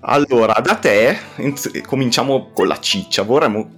[0.00, 1.18] Allora, da te
[1.86, 3.22] cominciamo con la ciccia.
[3.22, 3.68] Vorremmo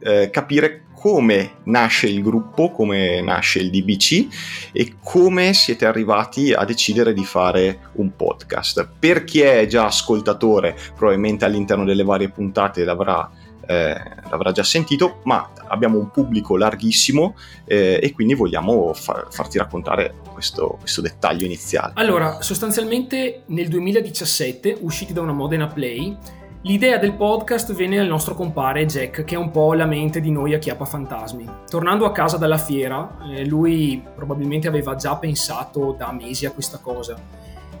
[0.00, 4.26] eh, capire come nasce il gruppo, come nasce il DBC
[4.72, 8.86] e come siete arrivati a decidere di fare un podcast.
[8.98, 13.30] Per chi è già ascoltatore, probabilmente all'interno delle varie puntate l'avrà
[13.66, 19.58] eh, l'avrà già sentito, ma abbiamo un pubblico larghissimo eh, e quindi vogliamo far, farti
[19.58, 21.92] raccontare questo, questo, dettaglio iniziale.
[21.96, 26.16] Allora, sostanzialmente nel 2017, usciti da una Modena Play,
[26.62, 30.30] l'idea del podcast venne al nostro compare Jack, che è un po' la mente di
[30.30, 31.48] noi a Chiappa Fantasmi.
[31.68, 36.78] Tornando a casa dalla fiera, eh, lui probabilmente aveva già pensato da mesi a questa
[36.78, 37.16] cosa.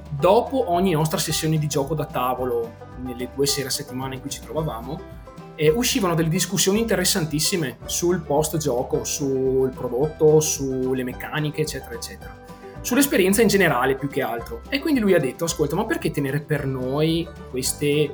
[0.08, 4.30] Dopo ogni nostra sessione di gioco da tavolo, nelle due sere a settimana in cui
[4.30, 5.18] ci trovavamo,
[5.60, 12.34] eh, uscivano delle discussioni interessantissime sul post gioco, sul prodotto, sulle meccaniche, eccetera, eccetera.
[12.80, 14.62] Sull'esperienza in generale più che altro.
[14.70, 18.10] E quindi lui ha detto, ascolta, ma perché tenere per noi queste,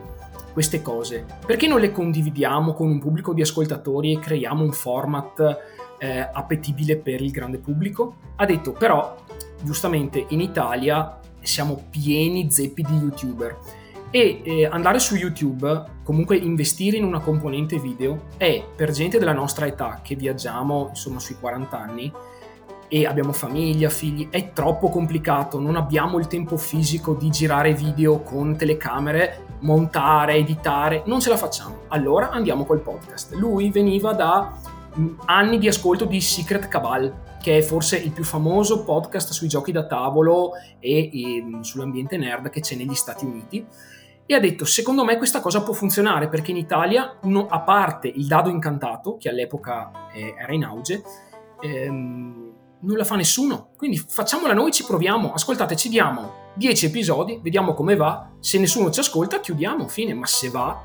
[0.53, 1.25] queste cose?
[1.47, 5.59] Perché non le condividiamo con un pubblico di ascoltatori e creiamo un format
[6.01, 8.17] eh, appetibile per il grande pubblico?
[8.35, 9.15] Ha detto, però,
[9.63, 13.85] giustamente, in Italia siamo pieni zeppi di youtuber
[14.17, 19.35] e eh, andare su YouTube, comunque investire in una componente video, è per gente della
[19.35, 22.11] nostra età che viaggiamo insomma sui 40 anni
[22.89, 28.21] e abbiamo famiglia, figli, è troppo complicato, non abbiamo il tempo fisico di girare video
[28.21, 31.81] con telecamere, montare, editare, non ce la facciamo.
[31.89, 33.35] Allora andiamo col podcast.
[33.35, 34.51] Lui veniva da
[34.99, 39.49] mm, anni di ascolto di Secret Cabal, che è forse il più famoso podcast sui
[39.49, 43.67] giochi da tavolo e, e mm, sull'ambiente nerd che c'è negli Stati Uniti
[44.27, 48.09] e ha detto secondo me questa cosa può funzionare perché in Italia no, a parte
[48.09, 51.03] il dado incantato che all'epoca eh, era in auge
[51.61, 52.47] ehm,
[52.81, 53.71] non la fa nessuno.
[53.77, 55.33] Quindi facciamola noi ci proviamo.
[55.33, 60.27] Ascoltate ci diamo 10 episodi, vediamo come va, se nessuno ci ascolta chiudiamo, fine, ma
[60.27, 60.83] se va,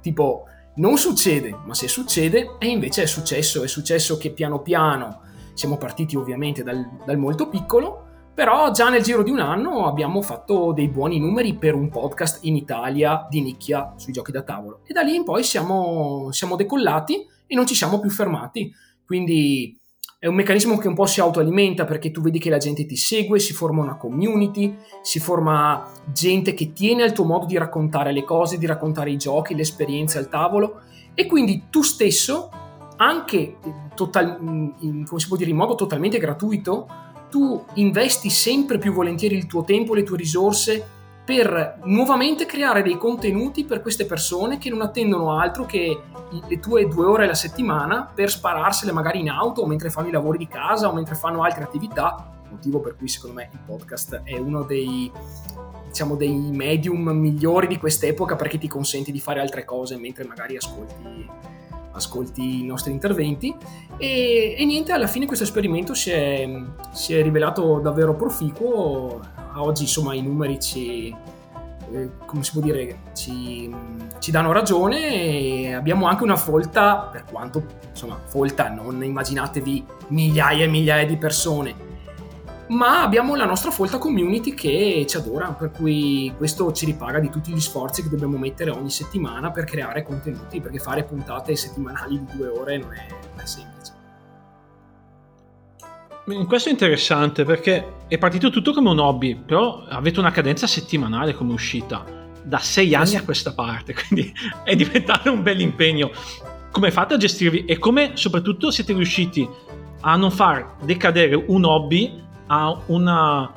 [0.00, 0.44] tipo,
[0.76, 5.22] non succede, ma se succede, e invece è successo, è successo che piano piano
[5.54, 8.07] siamo partiti ovviamente dal, dal molto piccolo,
[8.38, 12.44] però già nel giro di un anno abbiamo fatto dei buoni numeri per un podcast
[12.44, 14.82] in Italia di nicchia sui giochi da tavolo.
[14.86, 18.72] E da lì in poi siamo, siamo decollati e non ci siamo più fermati.
[19.04, 19.76] Quindi
[20.20, 22.94] è un meccanismo che un po' si autoalimenta perché tu vedi che la gente ti
[22.94, 24.72] segue, si forma una community,
[25.02, 29.16] si forma gente che tiene al tuo modo di raccontare le cose, di raccontare i
[29.16, 32.50] giochi, le esperienze al tavolo e quindi tu stesso,
[32.98, 33.56] anche
[33.96, 34.38] total,
[34.78, 36.86] in, può dire, in modo totalmente gratuito,
[37.28, 40.96] tu investi sempre più volentieri il tuo tempo, le tue risorse
[41.28, 46.00] per nuovamente creare dei contenuti per queste persone che non attendono altro che
[46.46, 50.10] le tue due ore alla settimana per spararsele magari in auto o mentre fanno i
[50.10, 54.22] lavori di casa o mentre fanno altre attività, motivo per cui secondo me il podcast
[54.24, 55.12] è uno dei,
[55.86, 60.56] diciamo, dei medium migliori di quest'epoca perché ti consente di fare altre cose mentre magari
[60.56, 61.28] ascolti
[61.98, 63.54] ascolti i nostri interventi
[63.96, 66.48] e, e niente, alla fine questo esperimento si è,
[66.92, 69.20] si è, rivelato davvero proficuo,
[69.56, 71.14] oggi insomma i numeri ci,
[71.92, 73.74] eh, come si può dire, ci,
[74.18, 80.64] ci, danno ragione e abbiamo anche una folta, per quanto insomma folta, non immaginatevi migliaia
[80.64, 81.87] e migliaia di persone,
[82.68, 87.30] ma abbiamo la nostra folta community che ci adora, per cui questo ci ripaga di
[87.30, 92.18] tutti gli sforzi che dobbiamo mettere ogni settimana per creare contenuti, perché fare puntate settimanali
[92.18, 93.96] di due ore non è, non è semplice.
[96.46, 101.32] Questo è interessante perché è partito tutto come un hobby, però avete una cadenza settimanale
[101.32, 102.04] come uscita
[102.42, 104.30] da sei anni a questa parte, quindi
[104.62, 106.10] è diventato un bel impegno.
[106.70, 109.48] Come fate a gestirvi e come soprattutto siete riusciti
[110.00, 113.50] a non far decadere un hobby ha una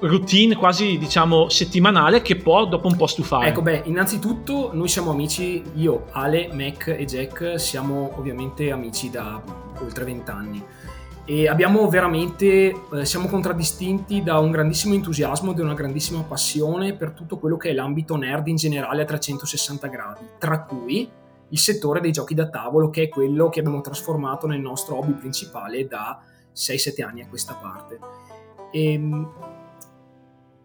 [0.00, 3.48] routine quasi diciamo settimanale che può dopo un po' stufare.
[3.48, 9.42] Ecco, beh, innanzitutto noi siamo amici, io, Ale, Mac e Jack siamo ovviamente amici da
[9.80, 10.62] oltre vent'anni
[11.26, 16.94] e abbiamo veramente, eh, siamo contraddistinti da un grandissimo entusiasmo e da una grandissima passione
[16.94, 21.08] per tutto quello che è l'ambito nerd in generale a 360 gradi, tra cui
[21.48, 25.12] il settore dei giochi da tavolo che è quello che abbiamo trasformato nel nostro hobby
[25.12, 26.20] principale da
[26.54, 27.98] 6-7 anni a questa parte.
[28.74, 29.30] Ehm,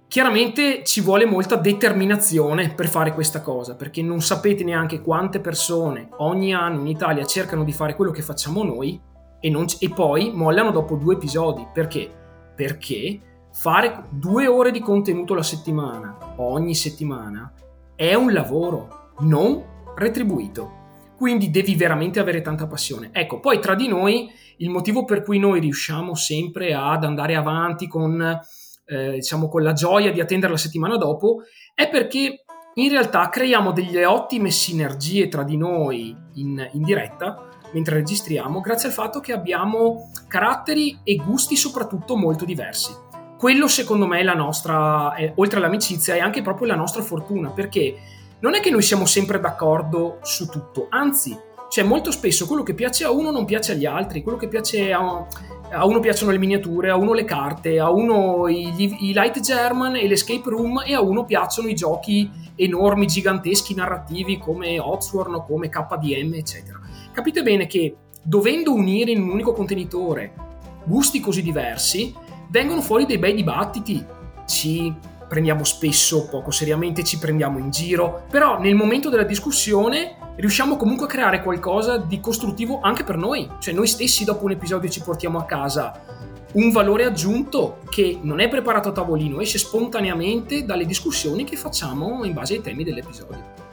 [0.07, 6.09] chiaramente ci vuole molta determinazione per fare questa cosa, perché non sapete neanche quante persone
[6.17, 8.99] ogni anno in Italia cercano di fare quello che facciamo noi
[9.39, 11.67] e, non, e poi mollano dopo due episodi.
[11.71, 12.11] Perché?
[12.55, 17.53] Perché fare due ore di contenuto alla settimana, ogni settimana,
[17.95, 19.63] è un lavoro non
[19.95, 20.77] retribuito.
[21.19, 23.09] Quindi devi veramente avere tanta passione.
[23.11, 27.89] Ecco, poi tra di noi il motivo per cui noi riusciamo sempre ad andare avanti
[27.89, 28.39] con,
[28.85, 31.41] eh, diciamo, con la gioia di attendere la settimana dopo
[31.75, 37.95] è perché in realtà creiamo delle ottime sinergie tra di noi in, in diretta mentre
[37.95, 42.95] registriamo grazie al fatto che abbiamo caratteri e gusti soprattutto molto diversi.
[43.37, 47.49] Quello secondo me è la nostra, è, oltre all'amicizia, è anche proprio la nostra fortuna
[47.51, 51.37] perché non è che noi siamo sempre d'accordo su tutto, anzi,
[51.69, 54.91] cioè molto spesso quello che piace a uno non piace agli altri, quello che piace
[54.91, 55.27] a,
[55.71, 59.95] a uno piacciono le miniature, a uno le carte, a uno i, i light German
[59.95, 65.45] e l'escape room e a uno piacciono i giochi enormi, giganteschi, narrativi come Oxford o
[65.45, 66.79] come KDM, eccetera.
[67.11, 70.33] Capite bene che dovendo unire in un unico contenitore
[70.85, 72.13] gusti così diversi,
[72.49, 74.03] vengono fuori dei bei dibattiti.
[74.47, 74.93] Ci
[75.29, 81.05] prendiamo spesso poco seriamente, ci prendiamo in giro, però nel momento della discussione riusciamo comunque
[81.05, 85.01] a creare qualcosa di costruttivo anche per noi, cioè noi stessi dopo un episodio ci
[85.01, 86.17] portiamo a casa
[86.51, 92.23] un valore aggiunto che non è preparato a tavolino, esce spontaneamente dalle discussioni che facciamo
[92.23, 93.67] in base ai temi dell'episodio.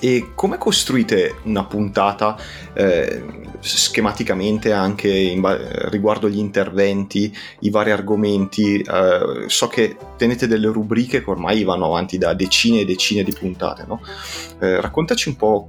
[0.00, 2.36] E come costruite una puntata
[2.72, 3.22] eh,
[3.60, 8.80] schematicamente anche ba- riguardo gli interventi, i vari argomenti?
[8.80, 13.32] Eh, so che tenete delle rubriche che ormai vanno avanti da decine e decine di
[13.32, 14.00] puntate, no?
[14.60, 15.68] eh, raccontaci un po'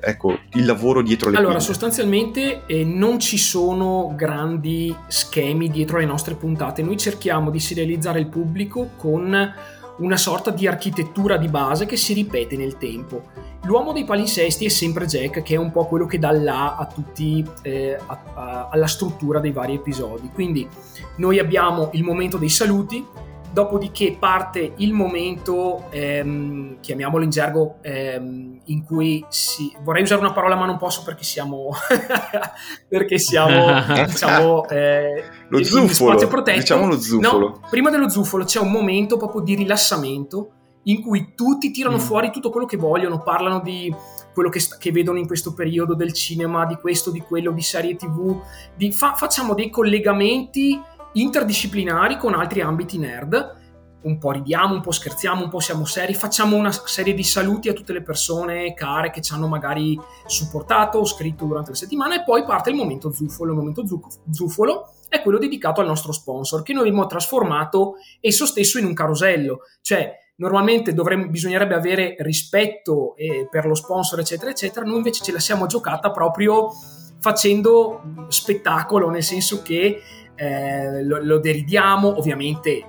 [0.00, 1.72] ecco, il lavoro dietro le allora, quinte.
[1.72, 8.18] sostanzialmente eh, non ci sono grandi schemi dietro le nostre puntate, noi cerchiamo di serializzare
[8.18, 9.54] il pubblico con
[9.96, 13.30] una sorta di architettura di base che si ripete nel tempo.
[13.64, 16.86] L'uomo dei palinsesti è sempre Jack, che è un po' quello che dà là a
[16.86, 20.30] tutti, eh, a, a, alla struttura dei vari episodi.
[20.32, 20.68] Quindi
[21.16, 23.02] noi abbiamo il momento dei saluti,
[23.50, 29.74] dopodiché parte il momento, ehm, chiamiamolo in gergo, ehm, in cui si...
[29.82, 31.70] vorrei usare una parola ma non posso perché siamo,
[32.86, 37.48] perché siamo diciamo, eh, lo zufolo, diciamo lo zufolo.
[37.48, 40.50] No, prima dello zufolo c'è un momento proprio di rilassamento
[40.84, 42.00] in cui tutti tirano mm.
[42.00, 43.94] fuori tutto quello che vogliono, parlano di
[44.32, 47.62] quello che, sta, che, vedono in questo periodo del cinema, di questo, di quello, di
[47.62, 48.40] serie tv,
[48.76, 50.80] di, fa, facciamo dei collegamenti
[51.12, 53.62] interdisciplinari con altri ambiti nerd.
[54.02, 57.70] Un po' ridiamo, un po' scherziamo, un po' siamo seri, facciamo una serie di saluti
[57.70, 62.14] a tutte le persone care che ci hanno magari supportato o scritto durante la settimana
[62.14, 63.52] e poi parte il momento zufolo.
[63.52, 63.82] Il momento
[64.30, 68.92] zufolo è quello dedicato al nostro sponsor che noi abbiamo trasformato esso stesso in un
[68.92, 75.22] carosello, cioè normalmente dovremmo, bisognerebbe avere rispetto eh, per lo sponsor eccetera eccetera, noi invece
[75.22, 76.70] ce la siamo giocata proprio
[77.18, 80.02] facendo spettacolo, nel senso che
[80.34, 82.84] eh, lo, lo, deridiamo ovviamente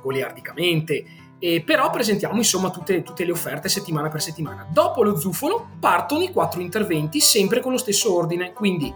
[0.00, 1.04] goliardicamente,
[1.38, 4.66] eh, però presentiamo insomma tutte, tutte, le offerte settimana per settimana.
[4.70, 8.94] Dopo lo zufolo partono i quattro interventi sempre con lo stesso ordine, quindi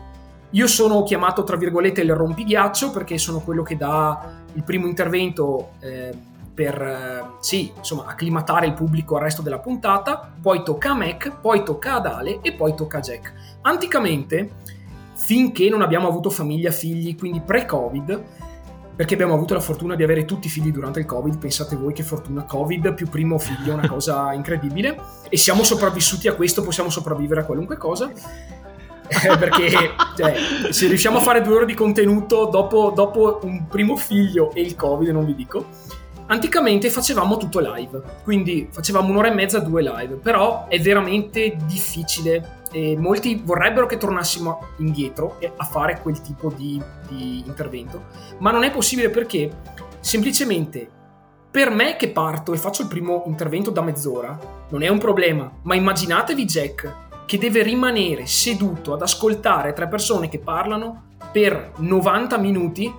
[0.51, 5.71] io sono chiamato tra virgolette il rompighiaccio perché sono quello che dà il primo intervento
[5.81, 6.15] eh,
[6.57, 11.41] per eh, sì, insomma, acclimatare il pubblico al resto della puntata, poi tocca a Mac,
[11.43, 13.35] poi tocca ad Ale e poi tocca a Jack.
[13.61, 14.53] Anticamente
[15.15, 18.23] finché non abbiamo avuto famiglia, figli, quindi pre-Covid,
[18.97, 21.93] perché abbiamo avuto la fortuna di avere tutti i figli durante il Covid, pensate voi
[21.93, 24.99] che fortuna Covid più primo figlio è una cosa incredibile
[25.29, 28.11] e siamo sopravvissuti a questo, possiamo sopravvivere a qualunque cosa.
[29.09, 29.71] Eh, perché
[30.17, 30.35] cioè,
[30.71, 34.75] se riusciamo a fare due ore di contenuto dopo, dopo un primo figlio e il
[34.75, 35.67] Covid, non vi dico,
[36.29, 42.65] Anticamente facevamo tutto live, quindi facevamo un'ora e mezza, due live, però è veramente difficile
[42.73, 48.07] e molti vorrebbero che tornassimo indietro a fare quel tipo di, di intervento,
[48.39, 49.51] ma non è possibile perché
[50.01, 50.91] semplicemente
[51.49, 55.51] per me che parto e faccio il primo intervento da mezz'ora non è un problema,
[55.63, 62.37] ma immaginatevi Jack che deve rimanere seduto ad ascoltare tre persone che parlano per 90
[62.39, 62.93] minuti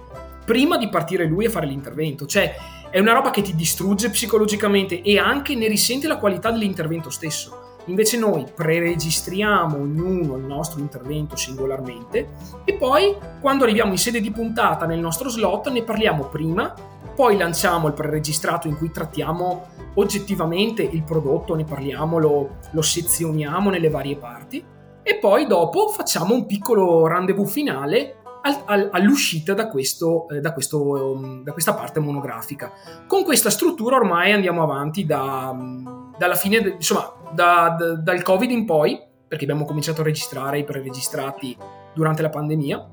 [0.47, 2.25] prima di partire lui a fare l'intervento.
[2.25, 2.55] Cioè,
[2.89, 7.65] è una roba che ti distrugge psicologicamente e anche ne risente la qualità dell'intervento stesso.
[7.85, 12.29] Invece noi pre-registriamo ognuno il nostro intervento singolarmente
[12.65, 16.73] e poi quando arriviamo in sede di puntata nel nostro slot ne parliamo prima,
[17.15, 23.69] poi lanciamo il pre-registrato in cui trattiamo oggettivamente il prodotto, ne parliamo, lo, lo sezioniamo
[23.69, 24.63] nelle varie parti
[25.01, 28.16] e poi dopo facciamo un piccolo rendezvous finale
[28.47, 32.71] al, al, all'uscita da, questo, eh, da, questo, um, da, questa parte monografica.
[33.05, 38.21] Con questa struttura ormai andiamo avanti da, um, dalla fine, de, insomma, da, da, dal
[38.21, 41.55] Covid in poi, perché abbiamo cominciato a registrare i pre-registrati
[41.93, 42.89] durante la pandemia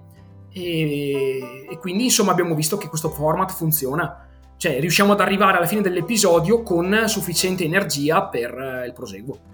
[0.50, 4.28] e, e quindi insomma abbiamo visto che questo format funziona.
[4.56, 9.52] Cioè riusciamo ad arrivare alla fine dell'episodio con sufficiente energia per eh, il proseguo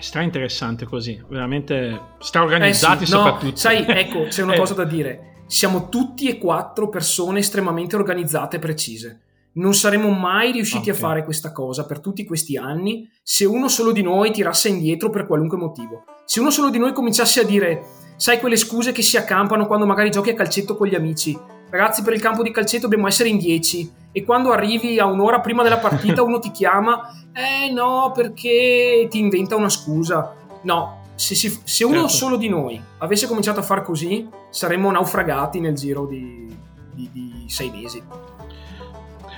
[0.00, 3.46] stra interessante così, veramente straorganizzati eh sì, soprattutto.
[3.46, 4.58] No, sai, ecco, c'è una eh.
[4.58, 5.42] cosa da dire.
[5.46, 9.20] Siamo tutti e quattro persone estremamente organizzate e precise.
[9.52, 10.94] Non saremmo mai riusciti okay.
[10.94, 15.10] a fare questa cosa per tutti questi anni se uno solo di noi tirasse indietro
[15.10, 16.04] per qualunque motivo.
[16.24, 17.82] Se uno solo di noi cominciasse a dire,
[18.16, 21.36] sai quelle scuse che si accampano quando magari giochi a calcetto con gli amici,
[21.70, 25.38] ragazzi per il campo di calcetto dobbiamo essere in 10 e quando arrivi a un'ora
[25.38, 30.34] prima della partita uno ti chiama, eh no perché ti inventa una scusa.
[30.62, 32.08] No, se, si, se uno certo.
[32.08, 36.52] solo di noi avesse cominciato a fare così saremmo naufragati nel giro di,
[36.92, 38.02] di, di sei mesi.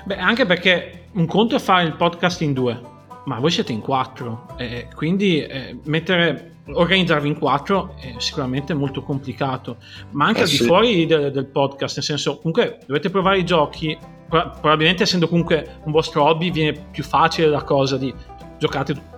[0.05, 2.81] Beh, anche perché un conto è fare il podcast in due,
[3.27, 9.03] ma voi siete in quattro, eh, quindi eh, mettere organizzarvi in quattro è sicuramente molto
[9.03, 9.77] complicato,
[10.13, 13.45] ma anche eh al di fuori del, del, podcast, nel senso comunque dovete provare i
[13.45, 13.99] giochi,
[14.31, 18.15] probabilmente essendo comunque un vostro hobby viene più facile la cosa di
[18.59, 19.09] giocate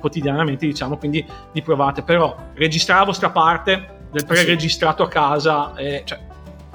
[0.00, 6.02] quotidianamente diciamo, quindi di provate, però registrare la vostra parte del pre-registrato a casa, eh,
[6.04, 6.18] cioè,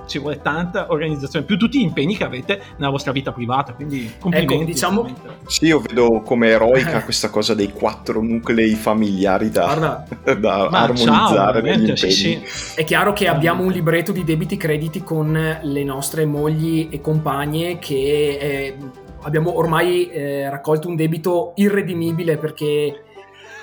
[0.08, 4.14] ci vuole tanta organizzazione, più tutti gli impegni che avete nella vostra vita privata, quindi
[4.20, 4.54] complimenti.
[4.56, 5.16] Ecco, diciamo...
[5.46, 10.08] Sì, io vedo come eroica questa cosa dei quattro nuclei familiari da, Guarda,
[10.40, 12.42] da armonizzare ciao, sì, sì.
[12.76, 17.80] È chiaro che abbiamo un libretto di debiti crediti con le nostre mogli e compagne
[17.80, 18.78] che eh,
[19.22, 23.02] abbiamo ormai eh, raccolto un debito irredimibile perché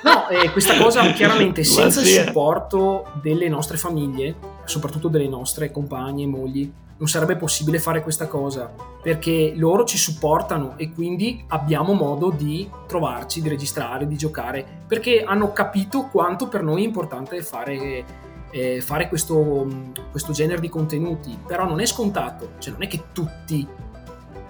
[0.05, 4.35] No, eh, questa cosa chiaramente senza il supporto delle nostre famiglie,
[4.65, 9.99] soprattutto delle nostre compagne e mogli, non sarebbe possibile fare questa cosa perché loro ci
[9.99, 16.49] supportano e quindi abbiamo modo di trovarci, di registrare, di giocare perché hanno capito quanto
[16.49, 18.23] per noi è importante fare
[18.55, 19.67] eh, fare questo,
[20.13, 23.67] questo, genere di contenuti, però non è scontato, cioè non è che tutti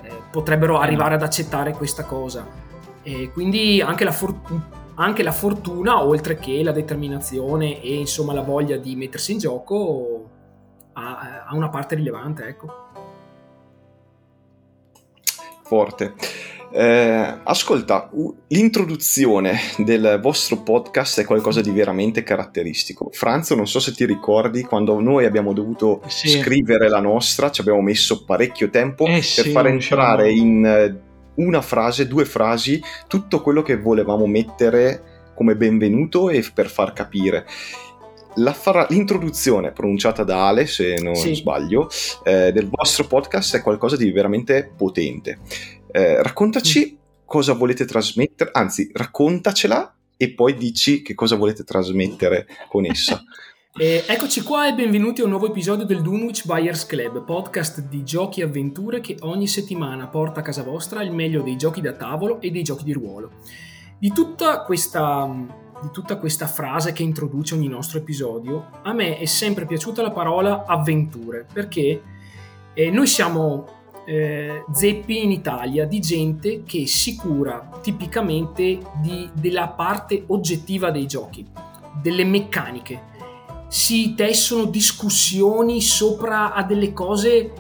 [0.03, 2.47] eh, potrebbero arrivare ad accettare questa cosa.
[3.03, 4.39] E quindi anche la, for-
[4.97, 10.31] anche la, fortuna, oltre che la determinazione e insomma la voglia di mettersi in gioco,
[10.93, 12.83] ha, ha una parte rilevante, ecco.
[15.63, 16.15] Forte.
[16.77, 18.11] Eh, ascolta,
[18.49, 23.11] l'introduzione del vostro podcast è qualcosa di veramente caratteristico.
[23.13, 26.29] Franzo, non so se ti ricordi quando noi abbiamo dovuto sì.
[26.29, 31.01] scrivere la nostra, ci abbiamo messo parecchio tempo eh, per sì, far entrare in eh,
[31.37, 37.47] una frase, due frasi, tutto quello che volevamo mettere come benvenuto e per far capire.
[38.53, 41.35] Fra- l'introduzione pronunciata da Ale, se non sì.
[41.35, 41.89] sbaglio,
[42.25, 45.39] eh, del vostro podcast è qualcosa di veramente potente.
[45.93, 47.25] Eh, raccontaci mm.
[47.25, 53.23] cosa volete trasmettere, anzi, raccontacela e poi dici che cosa volete trasmettere con essa.
[53.77, 58.05] E eccoci qua e benvenuti a un nuovo episodio del Dunwich Buyers Club, podcast di
[58.05, 61.93] giochi e avventure che ogni settimana porta a casa vostra il meglio dei giochi da
[61.93, 63.33] tavolo e dei giochi di ruolo.
[63.99, 65.29] Di tutta questa,
[65.83, 70.13] di tutta questa frase che introduce ogni nostro episodio, a me è sempre piaciuta la
[70.13, 72.01] parola avventure, perché
[72.75, 73.67] eh, noi siamo
[74.07, 81.09] eh, zeppi in Italia di gente che si cura tipicamente di, della parte oggettiva dei
[81.09, 81.45] giochi,
[82.01, 83.11] delle meccaniche.
[83.75, 87.53] Si tessono discussioni sopra a delle cose,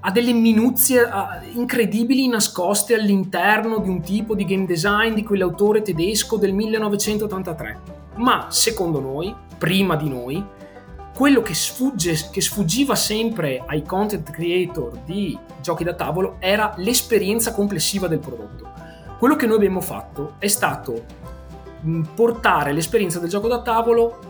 [0.00, 1.08] a delle minuzie
[1.52, 7.80] incredibili nascoste all'interno di un tipo di game design di quell'autore tedesco del 1983.
[8.16, 10.44] Ma secondo noi, prima di noi,
[11.14, 17.52] quello che, sfugge, che sfuggiva sempre ai content creator di giochi da tavolo era l'esperienza
[17.52, 18.68] complessiva del prodotto.
[19.16, 21.04] Quello che noi abbiamo fatto è stato
[22.16, 24.29] portare l'esperienza del gioco da tavolo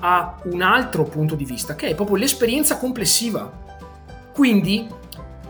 [0.00, 3.50] a un altro punto di vista, che è proprio l'esperienza complessiva.
[4.32, 4.88] Quindi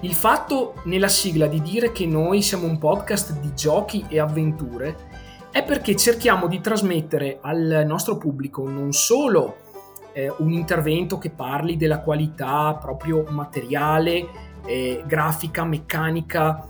[0.00, 5.08] il fatto nella sigla di dire che noi siamo un podcast di giochi e avventure
[5.50, 9.56] è perché cerchiamo di trasmettere al nostro pubblico non solo
[10.12, 14.28] eh, un intervento che parli della qualità proprio materiale,
[14.64, 16.66] eh, grafica, meccanica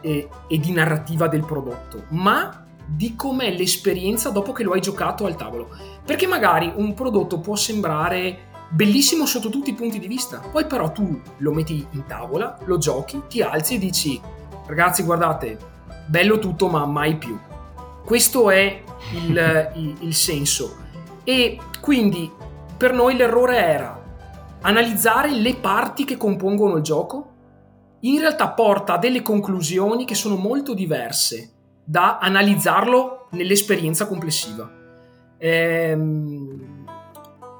[0.00, 5.26] eh, e di narrativa del prodotto, ma di com'è l'esperienza dopo che lo hai giocato
[5.26, 5.68] al tavolo.
[6.04, 10.90] Perché magari un prodotto può sembrare bellissimo sotto tutti i punti di vista, poi però
[10.90, 14.20] tu lo metti in tavola, lo giochi, ti alzi e dici
[14.66, 15.58] ragazzi guardate,
[16.06, 17.38] bello tutto ma mai più.
[18.04, 18.82] Questo è
[19.14, 20.76] il, il, il senso.
[21.24, 22.30] E quindi
[22.76, 24.02] per noi l'errore era
[24.62, 27.28] analizzare le parti che compongono il gioco.
[28.00, 31.52] In realtà porta a delle conclusioni che sono molto diverse
[31.84, 34.81] da analizzarlo nell'esperienza complessiva.
[35.44, 36.84] Ehm,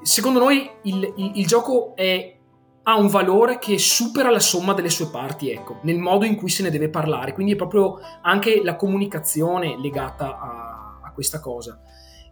[0.03, 2.37] secondo noi il, il, il gioco è,
[2.85, 6.49] ha un valore che supera la somma delle sue parti, ecco, nel modo in cui
[6.49, 7.33] se ne deve parlare.
[7.33, 11.80] Quindi è proprio anche la comunicazione legata a, a questa cosa.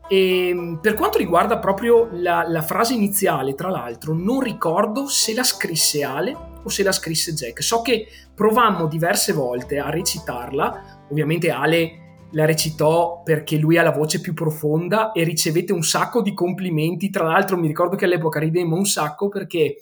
[0.09, 5.35] E ehm, per quanto riguarda proprio la, la, frase iniziale, tra l'altro, non ricordo se
[5.35, 7.61] la scrisse Ale o se la scrisse Jack.
[7.61, 13.91] So che provammo diverse volte a recitarla, ovviamente Ale la recitò perché lui ha la
[13.91, 17.11] voce più profonda e ricevette un sacco di complimenti.
[17.11, 19.77] Tra l'altro mi ricordo che all'epoca ridemmo un sacco perché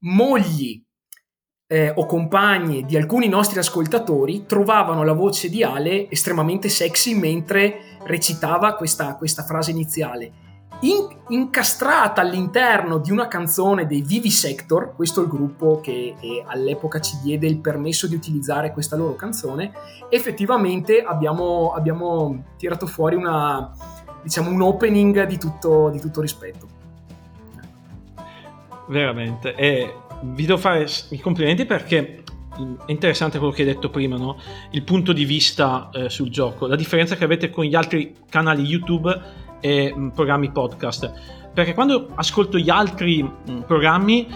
[0.00, 0.82] mogli
[1.66, 7.98] eh, o compagne di alcuni nostri ascoltatori trovavano la voce di Ale estremamente sexy mentre
[8.04, 10.32] recitava questa, questa frase iniziale.
[10.82, 17.00] In, incastrata all'interno di una canzone dei Vivisector, questo è il gruppo che eh, all'epoca
[17.00, 19.72] ci diede il permesso di utilizzare questa loro canzone,
[20.08, 23.70] effettivamente abbiamo, abbiamo tirato fuori una,
[24.22, 26.66] diciamo, un opening di tutto, di tutto rispetto.
[28.88, 29.54] Veramente.
[29.56, 32.22] E vi devo fare i complimenti perché
[32.86, 34.38] è interessante quello che hai detto prima, no?
[34.70, 38.62] il punto di vista eh, sul gioco, la differenza che avete con gli altri canali
[38.62, 41.12] YouTube e mm, programmi podcast.
[41.52, 44.26] Perché quando ascolto gli altri mm, programmi,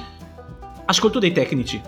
[0.84, 1.80] ascolto dei tecnici.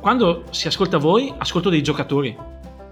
[0.00, 2.36] Quando si ascolta voi, ascolto dei giocatori.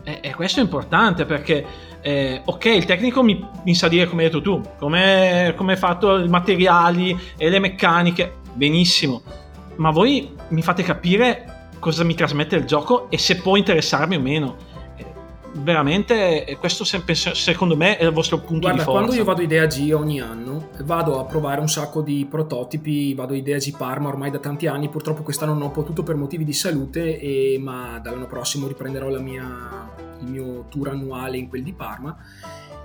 [0.04, 1.64] E, e questo è importante perché,
[2.00, 6.18] eh, ok, il tecnico mi, mi, sa dire come hai detto tu, come è fatto
[6.18, 9.22] i materiali e le meccaniche, benissimo
[9.76, 14.20] ma voi mi fate capire cosa mi trasmette il gioco e se può interessarmi o
[14.20, 14.56] meno.
[15.54, 18.98] Veramente, eh, questo secondo me è il vostro punto Guarda, di forza.
[18.98, 23.12] Quando io vado a Idea G ogni anno, vado a provare un sacco di prototipi,
[23.12, 26.16] vado a Idea G Parma ormai da tanti anni, purtroppo quest'anno non ho potuto per
[26.16, 29.90] motivi di salute, e, ma dall'anno prossimo riprenderò mia,
[30.20, 32.16] il mio tour annuale in quel di Parma.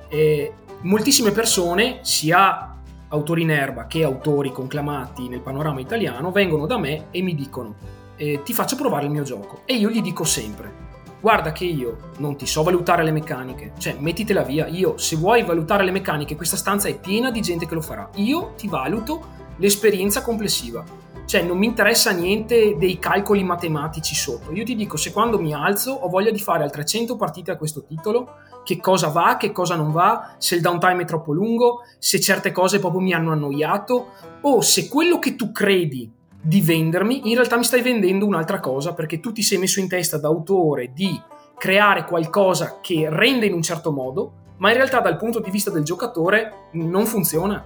[0.09, 2.75] E moltissime persone, sia
[3.09, 7.75] autori in erba che autori conclamati nel panorama italiano vengono da me e mi dicono
[8.17, 10.86] eh, ti faccio provare il mio gioco e io gli dico sempre
[11.19, 15.43] guarda che io non ti so valutare le meccaniche, cioè mettitela via, io se vuoi
[15.43, 19.35] valutare le meccaniche questa stanza è piena di gente che lo farà, io ti valuto
[19.57, 20.83] l'esperienza complessiva,
[21.25, 25.53] cioè non mi interessa niente dei calcoli matematici sotto, io ti dico se quando mi
[25.53, 29.51] alzo ho voglia di fare altre 100 partite a questo titolo, che cosa va, che
[29.51, 33.31] cosa non va, se il downtime è troppo lungo, se certe cose proprio mi hanno
[33.31, 34.11] annoiato
[34.41, 36.11] o se quello che tu credi
[36.47, 39.89] di vendermi, in realtà mi stai vendendo un'altra cosa perché tu ti sei messo in
[39.89, 41.19] testa da autore di
[41.57, 45.71] creare qualcosa che rende in un certo modo, ma in realtà dal punto di vista
[45.71, 47.65] del giocatore non funziona.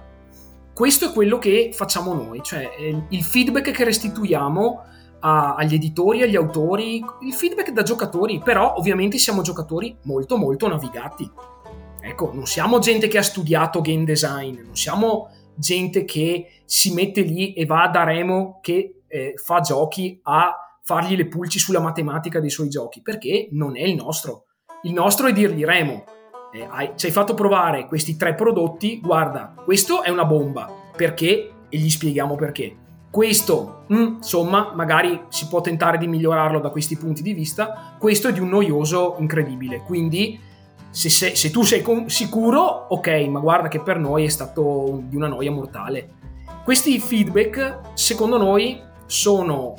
[0.74, 2.68] Questo è quello che facciamo noi, cioè
[3.08, 4.82] il feedback che restituiamo
[5.20, 10.66] a, agli editori, agli autori, il feedback da giocatori, però ovviamente siamo giocatori molto molto
[10.66, 11.30] navigati.
[12.00, 17.22] Ecco, non siamo gente che ha studiato game design, non siamo gente che si mette
[17.22, 22.40] lì e va da Remo che eh, fa giochi a fargli le pulci sulla matematica
[22.40, 24.46] dei suoi giochi, perché non è il nostro.
[24.82, 26.04] Il nostro è dirgli Remo,
[26.52, 31.50] eh, hai, ci hai fatto provare questi tre prodotti, guarda, questo è una bomba, perché?
[31.68, 32.76] E gli spieghiamo perché.
[33.10, 37.96] Questo, mh, mm, insomma, magari si può tentare di migliorarlo da questi punti di vista,
[37.98, 40.38] questo è di un noioso incredibile, quindi
[40.92, 45.00] se, se, se tu sei con, sicuro, ok, ma guarda che per noi è stato
[45.08, 46.10] di una noia mortale.
[46.62, 49.74] Questi feedback, secondo noi, sono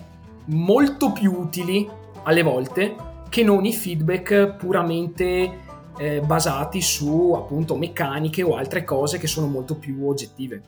[0.45, 1.87] molto più utili
[2.23, 2.95] alle volte
[3.29, 5.61] che non i feedback puramente
[5.97, 10.61] eh, basati su appunto meccaniche o altre cose che sono molto più oggettive.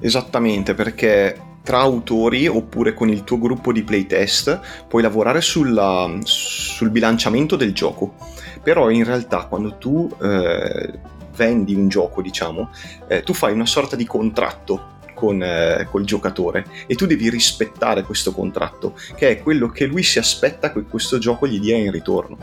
[0.00, 6.90] Esattamente, perché tra autori oppure con il tuo gruppo di playtest puoi lavorare sulla, sul
[6.90, 8.16] bilanciamento del gioco.
[8.60, 10.98] Però in realtà quando tu eh,
[11.36, 12.70] vendi un gioco, diciamo,
[13.06, 18.02] eh, tu fai una sorta di contratto con eh, col giocatore e tu devi rispettare
[18.02, 21.92] questo contratto, che è quello che lui si aspetta che questo gioco gli dia in
[21.92, 22.36] ritorno.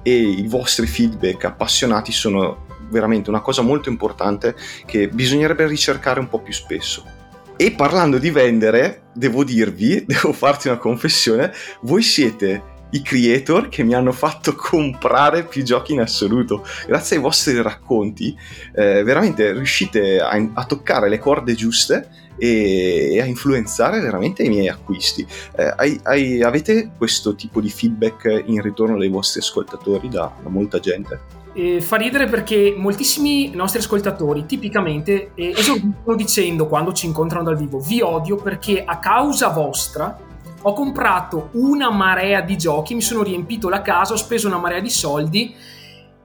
[0.00, 4.56] E i vostri feedback appassionati sono veramente una cosa molto importante
[4.86, 7.20] che bisognerebbe ricercare un po' più spesso.
[7.56, 13.82] E parlando di vendere, devo dirvi, devo farti una confessione, voi siete i creator che
[13.82, 16.64] mi hanno fatto comprare più giochi in assoluto.
[16.86, 18.36] Grazie ai vostri racconti,
[18.74, 24.48] eh, veramente riuscite a, a, toccare le corde giuste e, e, a influenzare veramente i
[24.48, 25.26] miei acquisti.
[25.56, 30.48] Eh, hai, hai, avete questo tipo di feedback in ritorno dai vostri ascoltatori da, da
[30.48, 31.41] molta gente?
[31.54, 37.56] Eh, fa ridere perché moltissimi nostri ascoltatori tipicamente eh, esordiscono dicendo quando ci incontrano dal
[37.56, 40.18] vivo vi odio perché a causa vostra
[40.62, 44.80] ho comprato una marea di giochi, mi sono riempito la casa, ho speso una marea
[44.80, 45.54] di soldi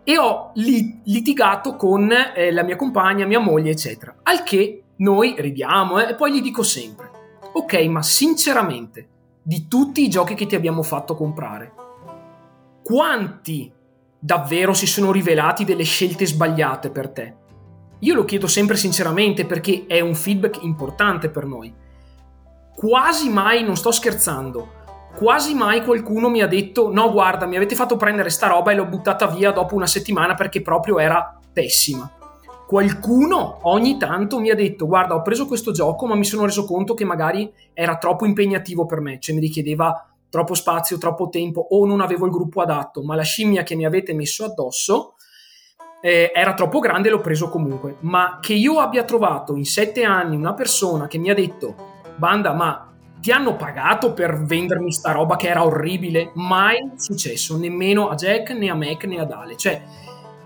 [0.03, 4.15] e ho lit- litigato con eh, la mia compagna, mia moglie, eccetera.
[4.23, 7.09] Al che noi ridiamo eh, e poi gli dico sempre,
[7.51, 9.07] ok, ma sinceramente,
[9.41, 11.73] di tutti i giochi che ti abbiamo fatto comprare,
[12.83, 13.71] quanti
[14.19, 17.35] davvero si sono rivelati delle scelte sbagliate per te?
[17.99, 21.73] Io lo chiedo sempre sinceramente perché è un feedback importante per noi.
[22.75, 24.77] Quasi mai, non sto scherzando,
[25.17, 28.75] quasi mai qualcuno mi ha detto no guarda mi avete fatto prendere sta roba e
[28.75, 32.11] l'ho buttata via dopo una settimana perché proprio era pessima.
[32.67, 36.65] Qualcuno ogni tanto mi ha detto guarda ho preso questo gioco ma mi sono reso
[36.65, 40.05] conto che magari era troppo impegnativo per me, cioè mi richiedeva
[40.37, 43.85] troppo spazio, troppo tempo o non avevo il gruppo adatto, ma la scimmia che mi
[43.85, 45.15] avete messo addosso
[45.99, 47.95] eh, era troppo grande e l'ho preso comunque.
[48.01, 51.75] Ma che io abbia trovato in sette anni una persona che mi ha detto,
[52.17, 56.31] banda, ma ti hanno pagato per vendermi sta roba che era orribile?
[56.35, 59.57] Mai successo, nemmeno a Jack, né a Mac, né ad Ale.
[59.57, 59.81] Cioè,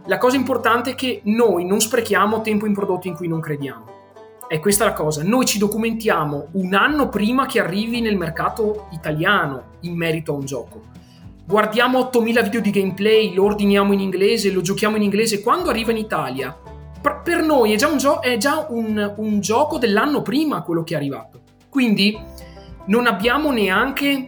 [0.05, 3.90] la cosa importante è che noi non sprechiamo tempo in prodotti in cui non crediamo
[4.51, 5.23] è questa la cosa.
[5.23, 10.43] Noi ci documentiamo un anno prima che arrivi nel mercato italiano in merito a un
[10.43, 10.81] gioco.
[11.45, 15.41] Guardiamo 8000 video di gameplay, lo ordiniamo in inglese, lo giochiamo in inglese.
[15.41, 16.53] Quando arriva in Italia,
[17.23, 20.95] per noi è già, un, gio- è già un, un gioco dell'anno prima quello che
[20.95, 21.39] è arrivato.
[21.69, 22.19] Quindi
[22.87, 24.27] non abbiamo neanche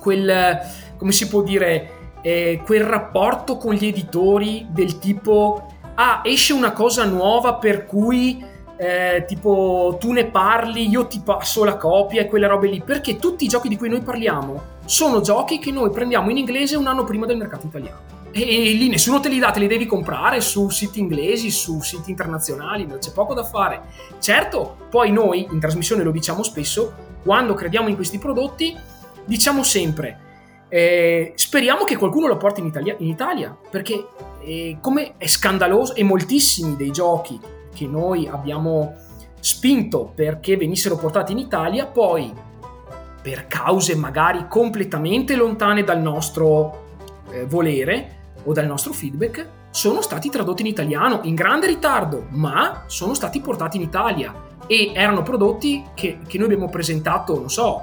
[0.00, 0.58] quel,
[0.96, 1.90] come si può dire,
[2.20, 8.54] eh, quel rapporto con gli editori del tipo, ah, esce una cosa nuova per cui
[8.76, 13.16] eh, tipo tu ne parli, io ti passo la copia e quelle robe lì, perché
[13.16, 16.86] tutti i giochi di cui noi parliamo sono giochi che noi prendiamo in inglese un
[16.86, 18.14] anno prima del mercato italiano.
[18.32, 22.10] E, lì nessuno te li dà, te li devi comprare su siti inglesi, su siti
[22.10, 23.82] internazionali, c'è poco da fare.
[24.18, 28.76] Certo, poi noi in trasmissione lo diciamo spesso, quando crediamo in questi prodotti,
[29.24, 30.24] diciamo sempre
[30.68, 34.04] Eh, speriamo che qualcuno lo porti in Italia, in Italia perché
[34.42, 37.38] eh, come è scandaloso e moltissimi dei giochi
[37.76, 38.94] che noi abbiamo
[39.38, 42.32] spinto perché venissero portati in Italia, poi
[43.20, 46.84] per cause magari completamente lontane dal nostro
[47.30, 48.14] eh, volere
[48.44, 53.40] o dal nostro feedback, sono stati tradotti in italiano in grande ritardo, ma sono stati
[53.40, 54.32] portati in Italia
[54.66, 57.82] e erano prodotti che, che noi abbiamo presentato, non so,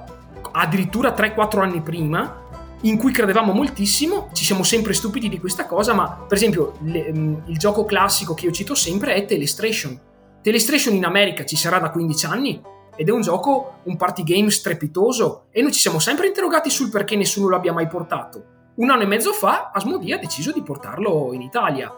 [0.53, 2.41] addirittura 3-4 anni prima
[2.83, 7.11] in cui credevamo moltissimo, ci siamo sempre stupiti di questa cosa, ma per esempio le,
[7.13, 9.99] um, il gioco classico che io cito sempre è Telestration.
[10.41, 12.61] Telestration in America ci sarà da 15 anni
[12.95, 16.89] ed è un gioco, un party game strepitoso e noi ci siamo sempre interrogati sul
[16.89, 18.51] perché nessuno lo abbia mai portato.
[18.75, 21.91] Un anno e mezzo fa Asmodee ha deciso di portarlo in Italia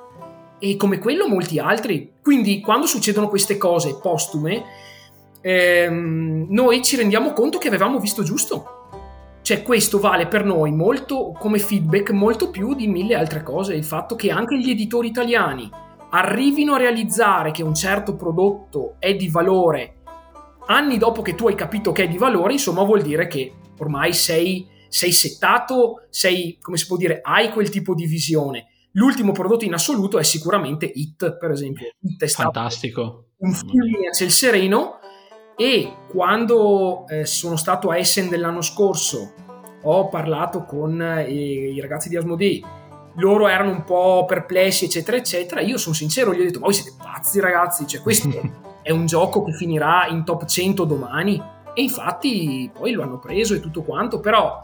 [0.60, 2.14] e come quello molti altri.
[2.22, 4.64] Quindi quando succedono queste cose postume,
[5.42, 8.75] ehm, noi ci rendiamo conto che avevamo visto giusto
[9.46, 13.76] cioè, questo vale per noi molto come feedback, molto più di mille altre cose.
[13.76, 15.70] Il fatto che anche gli editori italiani
[16.10, 19.98] arrivino a realizzare che un certo prodotto è di valore
[20.66, 24.14] anni dopo che tu hai capito che è di valore, insomma, vuol dire che ormai
[24.14, 28.70] sei, sei settato, sei, come si può dire, hai quel tipo di visione.
[28.94, 31.86] L'ultimo prodotto in assoluto è sicuramente It, per esempio.
[32.00, 33.26] It Fantastico.
[33.38, 35.02] un film a ciel sereno
[35.56, 39.34] e quando eh, sono stato a Essen dell'anno scorso
[39.84, 42.62] ho parlato con eh, i ragazzi di Asmodee.
[43.18, 45.62] Loro erano un po' perplessi eccetera eccetera.
[45.62, 47.88] Io sono sincero gli ho detto voi siete pazzi ragazzi?
[47.88, 48.30] Cioè questo
[48.82, 51.42] è un gioco che finirà in top 100 domani.
[51.74, 54.20] E infatti poi lo hanno preso e tutto quanto.
[54.20, 54.62] Però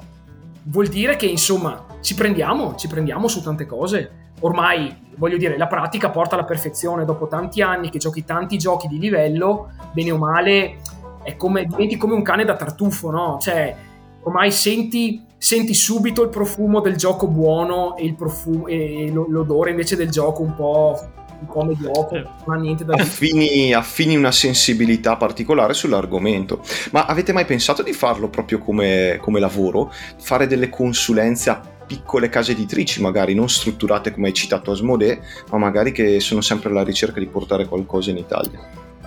[0.64, 5.68] vuol dire che insomma ci prendiamo ci prendiamo su tante cose ormai voglio dire la
[5.68, 10.18] pratica porta alla perfezione dopo tanti anni che giochi tanti giochi di livello bene o
[10.18, 10.78] male
[11.24, 13.38] è come, diventi come un cane da tartufo no?
[13.40, 13.76] cioè
[14.24, 19.96] ormai senti, senti subito il profumo del gioco buono e, il profumo, e l'odore invece
[19.96, 21.00] del gioco un po'
[21.42, 22.28] un po' mediocre, eh.
[22.46, 23.08] non ha niente da dire.
[23.08, 26.62] Affini, affini una sensibilità particolare sull'argomento.
[26.92, 29.92] Ma avete mai pensato di farlo proprio come, come lavoro?
[30.18, 31.62] Fare delle consulenze a
[31.92, 36.70] piccole case editrici, magari non strutturate come hai citato Asmodee, ma magari che sono sempre
[36.70, 38.60] alla ricerca di portare qualcosa in Italia?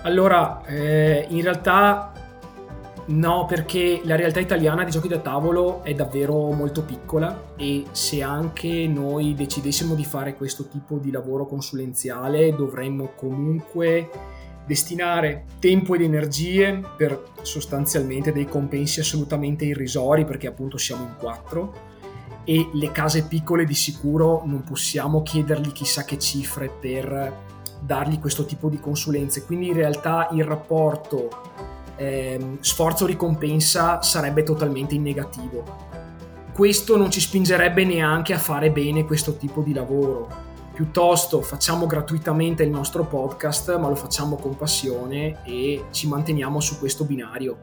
[0.03, 2.13] Allora, eh, in realtà
[3.07, 8.21] no, perché la realtà italiana di giochi da tavolo è davvero molto piccola e se
[8.21, 14.09] anche noi decidessimo di fare questo tipo di lavoro consulenziale dovremmo comunque
[14.67, 21.93] destinare tempo ed energie per sostanzialmente dei compensi assolutamente irrisori perché appunto siamo in quattro
[22.45, 27.43] e le case piccole di sicuro non possiamo chiedergli chissà che cifre per
[27.81, 29.45] dargli questo tipo di consulenze.
[29.45, 31.29] Quindi in realtà il rapporto
[31.95, 35.63] eh, sforzo-ricompensa sarebbe totalmente in negativo.
[36.53, 40.43] Questo non ci spingerebbe neanche a fare bene questo tipo di lavoro.
[40.73, 46.77] Piuttosto facciamo gratuitamente il nostro podcast, ma lo facciamo con passione e ci manteniamo su
[46.79, 47.57] questo binario.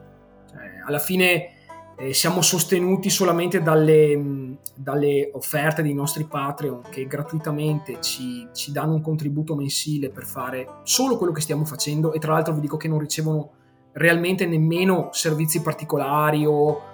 [0.54, 1.61] Eh, alla fine
[1.96, 8.94] eh, siamo sostenuti solamente dalle, dalle, offerte dei nostri Patreon che gratuitamente ci, ci, danno
[8.94, 12.12] un contributo mensile per fare solo quello che stiamo facendo.
[12.12, 13.50] E tra l'altro vi dico che non ricevono
[13.92, 16.90] realmente nemmeno servizi particolari o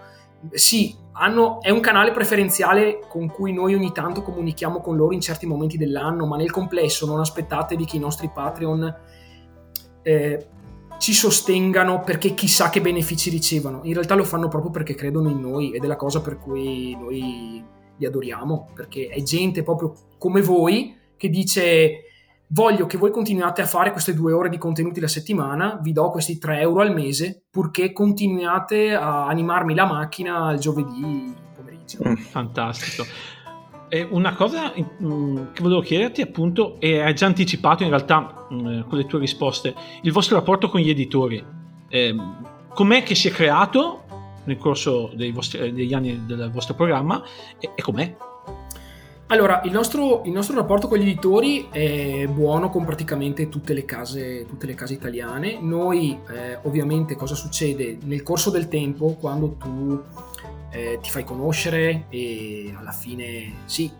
[0.53, 5.21] sì, hanno, è un canale preferenziale con cui noi ogni tanto comunichiamo con loro in
[5.21, 8.97] certi momenti dell'anno, ma nel complesso non aspettatevi che i nostri Patreon
[10.03, 10.47] eh,
[10.99, 13.81] ci sostengano perché chissà che benefici ricevano.
[13.85, 16.97] In realtà lo fanno proprio perché credono in noi ed è la cosa per cui
[16.97, 17.65] noi
[17.97, 22.03] li adoriamo, perché è gente proprio come voi che dice
[22.49, 26.11] voglio che voi continuiate a fare queste due ore di contenuti la settimana, vi do
[26.11, 31.99] questi 3 euro al mese, purché continuiate a animarmi la macchina il giovedì pomeriggio.
[32.07, 33.05] Mm, fantastico.
[33.89, 38.81] E una cosa mm, che volevo chiederti appunto, e hai già anticipato in realtà mm,
[38.83, 41.43] con le tue risposte, il vostro rapporto con gli editori.
[41.89, 42.15] Eh,
[42.75, 44.05] com'è che si è creato
[44.45, 47.23] nel corso vostri, degli anni del vostro programma
[47.59, 48.17] e, e com'è?
[49.31, 53.85] Allora, il nostro, il nostro, rapporto con gli editori è buono con praticamente tutte le
[53.85, 55.59] case, tutte le case italiane.
[55.61, 57.99] Noi, eh, ovviamente, cosa succede?
[58.05, 60.03] Nel corso del tempo, quando tu
[60.71, 63.91] eh, ti fai conoscere e alla fine sì,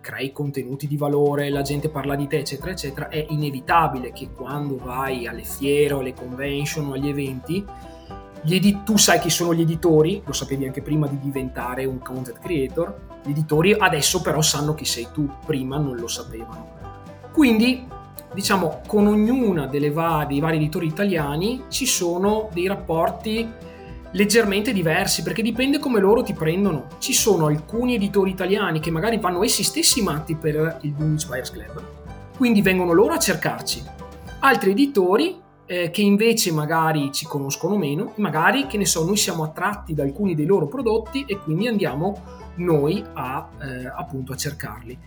[0.00, 4.76] crei contenuti di valore, la gente parla di te, eccetera, eccetera, è inevitabile che quando
[4.76, 7.64] vai alle fiere alle convention o agli eventi,
[8.44, 12.38] edi- tu sai chi sono gli editori, lo sapevi anche prima di diventare un content
[12.38, 16.76] creator, gli editori adesso però sanno chi sei tu, prima non lo sapevano.
[17.32, 17.86] Quindi,
[18.32, 23.46] diciamo, con ognuna delle va- dei vari editori italiani ci sono dei rapporti
[24.12, 26.86] leggermente diversi perché dipende come loro ti prendono.
[26.98, 31.50] Ci sono alcuni editori italiani che magari vanno essi stessi matti per il Dunwich Buyers
[31.50, 31.82] Club,
[32.36, 33.82] quindi vengono loro a cercarci.
[34.40, 35.36] Altri editori
[35.66, 40.02] eh, che invece magari ci conoscono meno, magari che ne so, noi siamo attratti da
[40.02, 42.22] alcuni dei loro prodotti e quindi andiamo
[42.56, 44.98] noi a, eh, appunto a cercarli.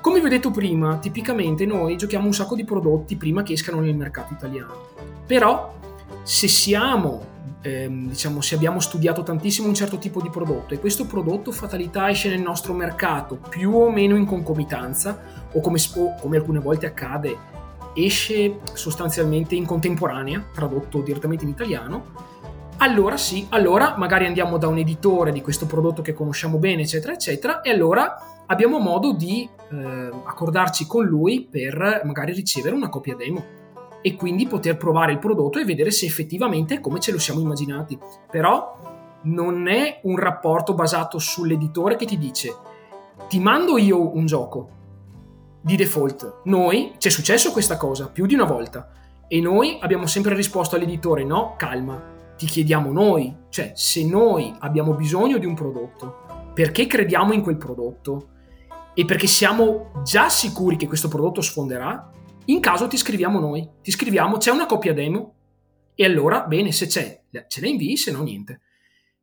[0.00, 3.80] Come vi ho detto prima, tipicamente noi giochiamo un sacco di prodotti prima che escano
[3.80, 4.86] nel mercato italiano.
[5.26, 5.74] Però
[6.22, 11.06] se siamo ehm, diciamo, se abbiamo studiato tantissimo un certo tipo di prodotto e questo
[11.06, 15.20] prodotto fatalità esce nel nostro mercato più o meno in concomitanza
[15.52, 17.56] o come, o come alcune volte accade
[17.94, 22.36] esce sostanzialmente in contemporanea, tradotto direttamente in italiano,
[22.78, 27.12] allora sì, allora magari andiamo da un editore di questo prodotto che conosciamo bene, eccetera,
[27.12, 33.16] eccetera, e allora abbiamo modo di eh, accordarci con lui per magari ricevere una copia
[33.16, 33.56] demo
[34.00, 37.40] e quindi poter provare il prodotto e vedere se effettivamente è come ce lo siamo
[37.40, 37.98] immaginati.
[38.30, 38.76] Però
[39.22, 42.54] non è un rapporto basato sull'editore che ti dice
[43.28, 44.68] ti mando io un gioco
[45.60, 46.42] di default.
[46.44, 48.90] Noi, ci è successo questa cosa più di una volta
[49.26, 54.94] e noi abbiamo sempre risposto all'editore no, calma, ti chiediamo noi, cioè se noi abbiamo
[54.94, 56.24] bisogno di un prodotto,
[56.54, 58.28] perché crediamo in quel prodotto
[58.94, 62.10] e perché siamo già sicuri che questo prodotto sfonderà,
[62.48, 65.34] in caso ti scriviamo noi, ti scriviamo c'è una copia demo
[65.94, 68.60] e allora bene, se c'è, ce la invii, se no niente.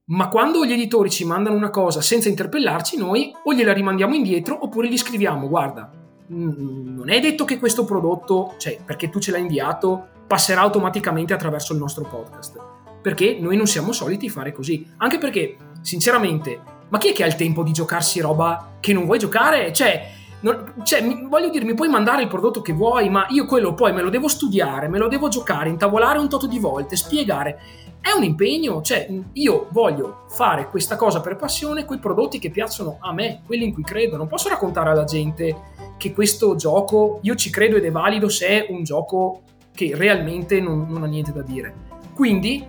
[0.06, 4.64] Ma quando gli editori ci mandano una cosa senza interpellarci, noi o gliela rimandiamo indietro
[4.64, 5.92] oppure gli scriviamo guarda,
[6.28, 11.74] non è detto che questo prodotto, cioè perché tu ce l'hai inviato, passerà automaticamente attraverso
[11.74, 12.60] il nostro podcast.
[13.02, 14.88] Perché noi non siamo soliti fare così.
[14.98, 16.60] Anche perché, sinceramente,
[16.90, 19.72] ma chi è che ha il tempo di giocarsi roba che non vuoi giocare?
[19.72, 20.10] Cioè,
[20.46, 23.94] non, cioè, voglio dire, mi puoi mandare il prodotto che vuoi, ma io quello poi
[23.94, 27.60] me lo devo studiare, me lo devo giocare, intavolare un tot di volte, spiegare.
[28.00, 32.98] È un impegno, cioè io voglio fare questa cosa per passione, quei prodotti che piacciono
[33.00, 34.18] a me, quelli in cui credo.
[34.18, 38.48] Non posso raccontare alla gente che questo gioco, io ci credo ed è valido se
[38.48, 39.42] è un gioco
[39.74, 41.74] che realmente non, non ha niente da dire.
[42.14, 42.64] Quindi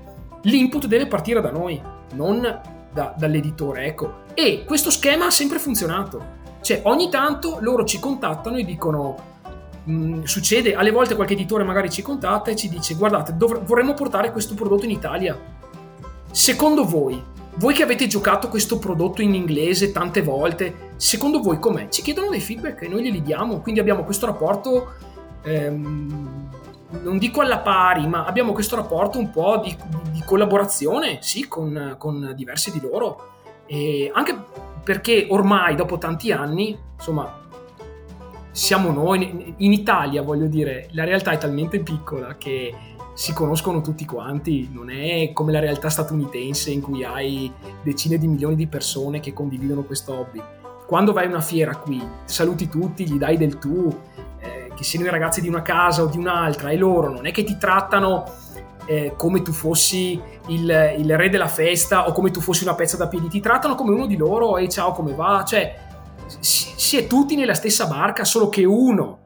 [0.45, 1.79] l'input deve partire da noi,
[2.15, 2.41] non
[2.91, 4.25] da, dall'editore, ecco.
[4.33, 6.36] E questo schema ha sempre funzionato.
[6.67, 9.17] Cioè, ogni tanto loro ci contattano e dicono:
[9.85, 13.63] mh, mm, succede, alle volte qualche editore magari ci contatta e ci dice: Guardate, dov-
[13.63, 15.39] vorremmo portare questo prodotto in Italia.
[16.29, 17.23] Secondo voi,
[17.55, 21.89] voi che avete giocato questo prodotto in inglese tante volte, secondo voi com'è?
[21.89, 24.95] Ci chiedono dei feedback e noi glieli diamo, quindi abbiamo questo rapporto.
[25.45, 26.51] Ehm,
[27.01, 29.77] non dico alla pari, ma abbiamo questo rapporto un po' di,
[30.11, 33.35] di collaborazione, sì, con, con diversi di loro.
[33.67, 34.35] E anche
[34.87, 37.41] perché ormai dopo tanti anni, insomma,
[38.53, 42.73] siamo noi, in Italia voglio dire, la realtà è talmente piccola che
[43.13, 48.29] si conoscono tutti quanti, non è come la realtà statunitense in cui hai decine di
[48.29, 50.41] milioni di persone che condividono questo hobby.
[50.87, 53.93] Quando vai a una fiera qui, saluti tutti, gli dai del tu,
[54.39, 57.33] eh, che siano i ragazzi di una casa o di un'altra, e loro non è
[57.33, 58.23] che ti trattano
[58.87, 62.97] eh, come tu fossi il, il, re della festa o come tu fossi una pezza
[62.97, 65.85] da piedi, ti trattano come uno di loro e ciao come va, cioè
[66.39, 69.19] si, si è tutti nella stessa barca, solo che uno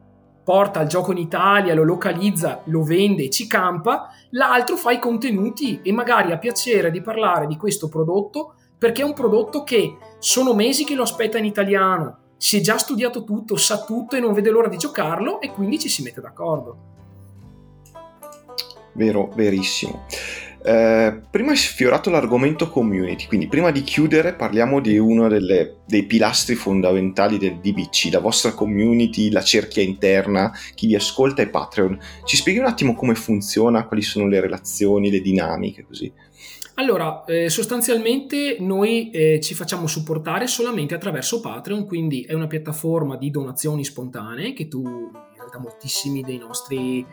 [0.43, 5.79] porta il gioco in Italia, lo localizza, lo vende, ci campa, l'altro fa i contenuti
[5.83, 10.53] e magari ha piacere di parlare di questo prodotto perché è un prodotto che sono
[10.53, 14.33] mesi che lo aspetta in italiano, si è già studiato tutto, sa tutto e non
[14.33, 16.90] vede l'ora di giocarlo e quindi ci si mette d'accordo
[18.93, 20.05] vero, verissimo.
[20.63, 26.03] Eh, prima hai sfiorato l'argomento community, quindi prima di chiudere parliamo di uno delle, dei
[26.03, 31.99] pilastri fondamentali del DBC, la vostra community, la cerchia interna, chi vi ascolta e Patreon.
[32.25, 36.11] Ci spieghi un attimo come funziona, quali sono le relazioni, le dinamiche, così?
[36.75, 43.17] Allora, eh, sostanzialmente noi eh, ci facciamo supportare solamente attraverso Patreon, quindi è una piattaforma
[43.17, 47.05] di donazioni spontanee che tu, in realtà moltissimi dei nostri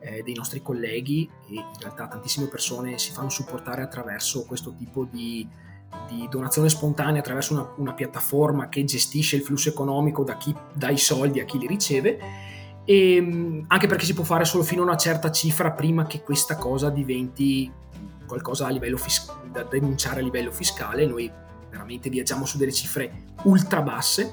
[0.00, 5.04] eh, dei nostri colleghi e in realtà tantissime persone si fanno supportare attraverso questo tipo
[5.04, 5.46] di,
[6.08, 10.90] di donazione spontanea, attraverso una, una, piattaforma che gestisce il flusso economico da chi dà
[10.90, 12.18] i soldi a chi li riceve.
[12.84, 16.22] E, ehm, anche perché si può fare solo fino a una certa cifra prima che
[16.22, 17.70] questa cosa diventi
[18.26, 21.06] qualcosa a livello fis- da denunciare a livello fiscale.
[21.06, 21.30] Noi
[21.70, 24.32] veramente viaggiamo su delle cifre ultra basse.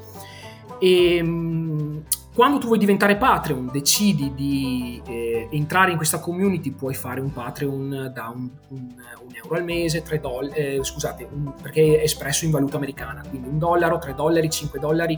[0.80, 2.04] E, ehm,
[2.36, 7.32] quando tu vuoi diventare Patreon, decidi di eh, entrare in questa community, puoi fare un
[7.32, 12.04] Patreon da un, un, un euro al mese, 3 dollari, eh, scusate, un, perché è
[12.04, 15.18] espresso in valuta americana, quindi un dollaro, 3 dollari, 5 dollari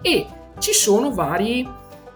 [0.00, 0.26] e
[0.58, 1.68] ci sono vari,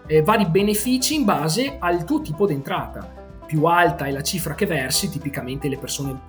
[0.07, 3.07] eh, vari benefici in base al tuo tipo di entrata.
[3.45, 6.19] Più alta è la cifra che versi, tipicamente le persone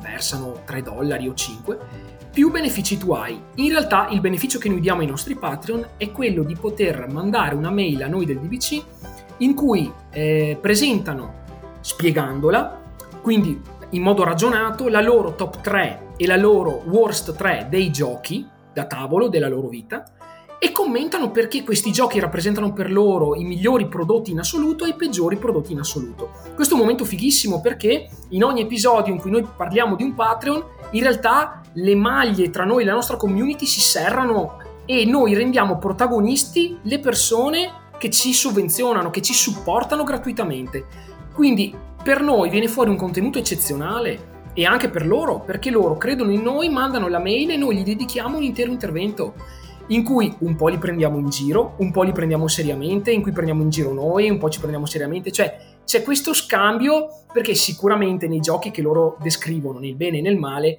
[0.00, 1.78] versano 3 dollari o 5,
[2.36, 3.40] più benefici tu hai.
[3.54, 7.54] In realtà il beneficio che noi diamo ai nostri Patreon è quello di poter mandare
[7.54, 8.84] una mail a noi del DBC
[9.38, 11.44] in cui eh, presentano,
[11.80, 12.78] spiegandola,
[13.22, 13.58] quindi
[13.88, 18.84] in modo ragionato, la loro top 3 e la loro worst 3 dei giochi da
[18.84, 20.04] tavolo della loro vita
[20.58, 24.94] e commentano perché questi giochi rappresentano per loro i migliori prodotti in assoluto e i
[24.94, 26.30] peggiori prodotti in assoluto.
[26.54, 30.14] Questo è un momento fighissimo perché in ogni episodio in cui noi parliamo di un
[30.14, 35.34] Patreon, in realtà le maglie tra noi e la nostra community si serrano e noi
[35.34, 40.86] rendiamo protagonisti le persone che ci sovvenzionano, che ci supportano gratuitamente.
[41.34, 46.30] Quindi per noi viene fuori un contenuto eccezionale e anche per loro, perché loro credono
[46.30, 49.34] in noi, mandano la mail e noi gli dedichiamo un intero intervento
[49.88, 53.32] in cui un po' li prendiamo in giro, un po' li prendiamo seriamente, in cui
[53.32, 58.26] prendiamo in giro noi, un po' ci prendiamo seriamente, cioè c'è questo scambio perché sicuramente
[58.26, 60.78] nei giochi che loro descrivono, nel bene e nel male,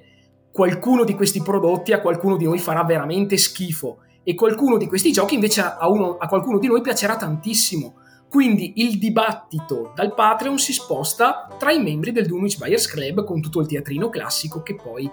[0.52, 5.10] qualcuno di questi prodotti a qualcuno di noi farà veramente schifo e qualcuno di questi
[5.12, 7.94] giochi invece a, uno, a qualcuno di noi piacerà tantissimo.
[8.28, 13.40] Quindi il dibattito dal Patreon si sposta tra i membri del Dunwich Buyers Club con
[13.40, 15.10] tutto il teatrino classico che poi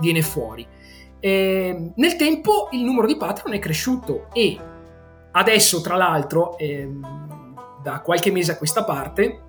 [0.00, 0.66] viene fuori.
[1.24, 4.58] E ehm, nel tempo il numero di Patreon è cresciuto e
[5.32, 9.40] adesso, tra l'altro, ehm, da qualche mese a questa parte,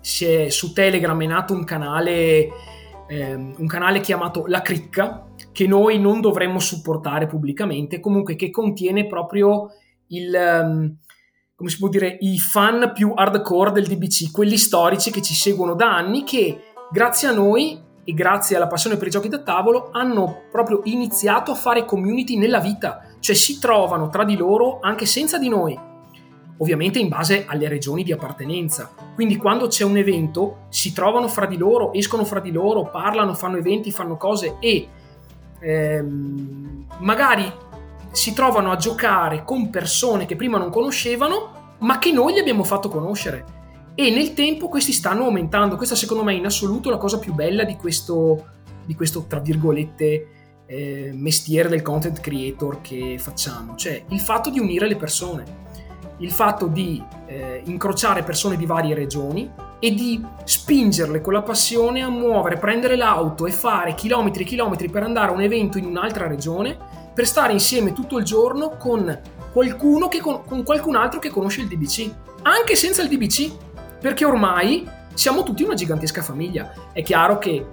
[0.00, 2.48] è, su Telegram è nato un canale,
[3.08, 9.06] ehm, un canale chiamato La Cricca, che noi non dovremmo supportare pubblicamente, comunque che contiene
[9.06, 9.68] proprio
[10.06, 10.96] il, um,
[11.54, 15.74] come si può dire, i fan più hardcore del DBC, quelli storici che ci seguono
[15.74, 16.58] da anni, che
[16.90, 21.52] grazie a noi e grazie alla passione per i giochi da tavolo hanno proprio iniziato
[21.52, 25.78] a fare community nella vita, cioè si trovano tra di loro anche senza di noi,
[26.58, 28.90] ovviamente in base alle regioni di appartenenza.
[29.14, 33.34] Quindi quando c'è un evento si trovano fra di loro, escono fra di loro, parlano,
[33.34, 34.88] fanno eventi, fanno cose e
[35.60, 37.50] ehm, magari
[38.10, 42.64] si trovano a giocare con persone che prima non conoscevano, ma che noi gli abbiamo
[42.64, 43.60] fatto conoscere
[43.94, 45.76] e nel tempo questi stanno aumentando.
[45.76, 48.46] Questa secondo me è in assoluto la cosa più bella di questo,
[48.84, 50.26] di questo tra virgolette,
[50.66, 55.60] eh, mestiere del content creator che facciamo, cioè il fatto di unire le persone,
[56.18, 62.02] il fatto di eh, incrociare persone di varie regioni e di spingerle con la passione
[62.02, 65.84] a muovere, prendere l'auto e fare chilometri e chilometri per andare a un evento in
[65.84, 66.78] un'altra regione,
[67.12, 69.20] per stare insieme tutto il giorno con
[69.52, 72.10] qualcuno che con, con qualcun altro che conosce il DBC,
[72.42, 73.52] anche senza il DBC
[74.02, 76.72] perché ormai siamo tutti una gigantesca famiglia.
[76.92, 77.64] È chiaro che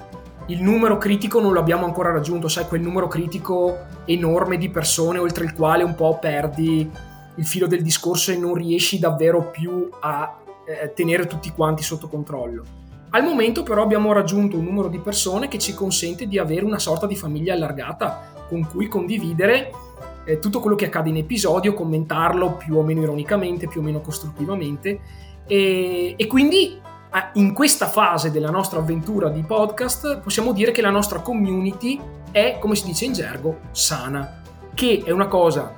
[0.45, 5.17] il numero critico non lo abbiamo ancora raggiunto, sai, quel numero critico enorme di persone
[5.17, 6.89] oltre il quale un po' perdi
[7.35, 12.07] il filo del discorso e non riesci davvero più a eh, tenere tutti quanti sotto
[12.07, 12.63] controllo.
[13.09, 16.77] Al momento però abbiamo raggiunto un numero di persone che ci consente di avere una
[16.77, 19.71] sorta di famiglia allargata con cui condividere
[20.25, 24.01] eh, tutto quello che accade in episodio, commentarlo più o meno ironicamente, più o meno
[24.01, 24.99] costruttivamente
[25.49, 26.79] e, e quindi
[27.33, 31.99] in questa fase della nostra avventura di podcast possiamo dire che la nostra community
[32.31, 34.43] è, come si dice in gergo, sana,
[34.75, 35.75] che è una cosa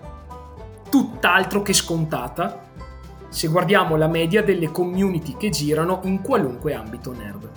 [0.90, 2.68] tutt'altro che scontata
[3.30, 7.50] se guardiamo la media delle community che girano in qualunque ambito nerd.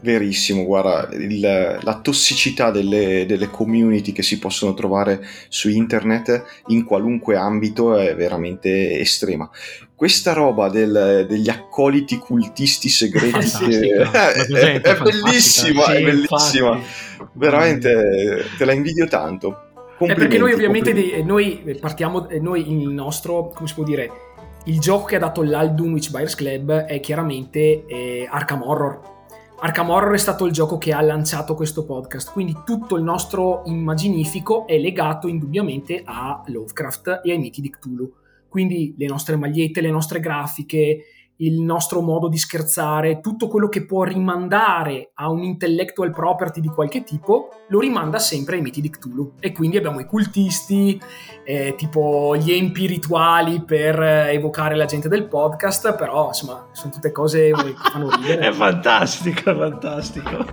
[0.00, 6.84] Verissimo, guarda, il, la tossicità delle, delle, community che si possono trovare su internet in
[6.84, 9.50] qualunque ambito è veramente estrema.
[9.98, 16.80] Questa roba del, degli accoliti cultisti segreti che, è, è, bellissima, sì, è bellissima.
[17.32, 19.64] Veramente te la invidio tanto.
[19.98, 24.10] È perché noi ovviamente di, noi partiamo, noi il nostro, come si può dire,
[24.66, 29.16] il gioco che ha dato l'Al Dunwich Buyers Club è chiaramente eh, Arkham Horror
[29.60, 33.62] Arkham Horror è stato il gioco che ha lanciato questo podcast, quindi tutto il nostro
[33.64, 38.12] immaginifico è legato indubbiamente a Lovecraft e ai miti di Cthulhu.
[38.48, 41.04] Quindi le nostre magliette, le nostre grafiche,
[41.40, 46.68] il nostro modo di scherzare, tutto quello che può rimandare a un intellectual property di
[46.68, 49.34] qualche tipo, lo rimanda sempre ai miti di Cthulhu.
[49.38, 51.00] E quindi abbiamo i cultisti,
[51.44, 56.92] eh, tipo gli empi rituali per eh, evocare la gente del podcast, però insomma sono
[56.92, 58.48] tutte cose che fanno ridere.
[58.48, 60.46] è fantastico, è fantastico.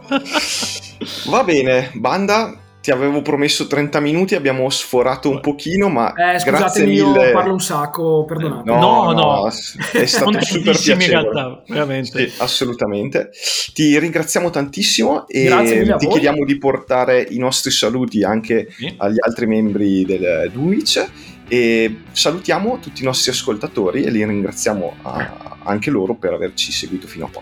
[1.30, 2.56] Va bene, banda,
[2.86, 7.30] ti avevo promesso 30 minuti, abbiamo sforato un pochino, ma eh, grazie mille.
[7.30, 8.70] Io parlo un sacco, perdonate.
[8.70, 9.48] No, no, no.
[9.48, 11.04] è stato super piacevole.
[11.04, 12.30] in realtà, veramente.
[12.30, 13.32] Sì, assolutamente.
[13.74, 18.94] Ti ringraziamo tantissimo e ti chiediamo di portare i nostri saluti anche sì.
[18.98, 21.04] agli altri membri del Dunwich
[21.48, 27.08] e salutiamo tutti i nostri ascoltatori e li ringraziamo a, anche loro per averci seguito
[27.08, 27.42] fino a qua.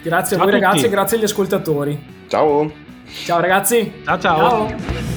[0.00, 0.64] Grazie a, a voi tutti.
[0.64, 1.98] ragazzi e grazie agli ascoltatori.
[2.28, 2.84] Ciao.
[3.24, 3.92] Ciao ragazzi.
[4.04, 4.18] ciao.
[4.18, 4.68] ciao.
[4.68, 5.15] ciao.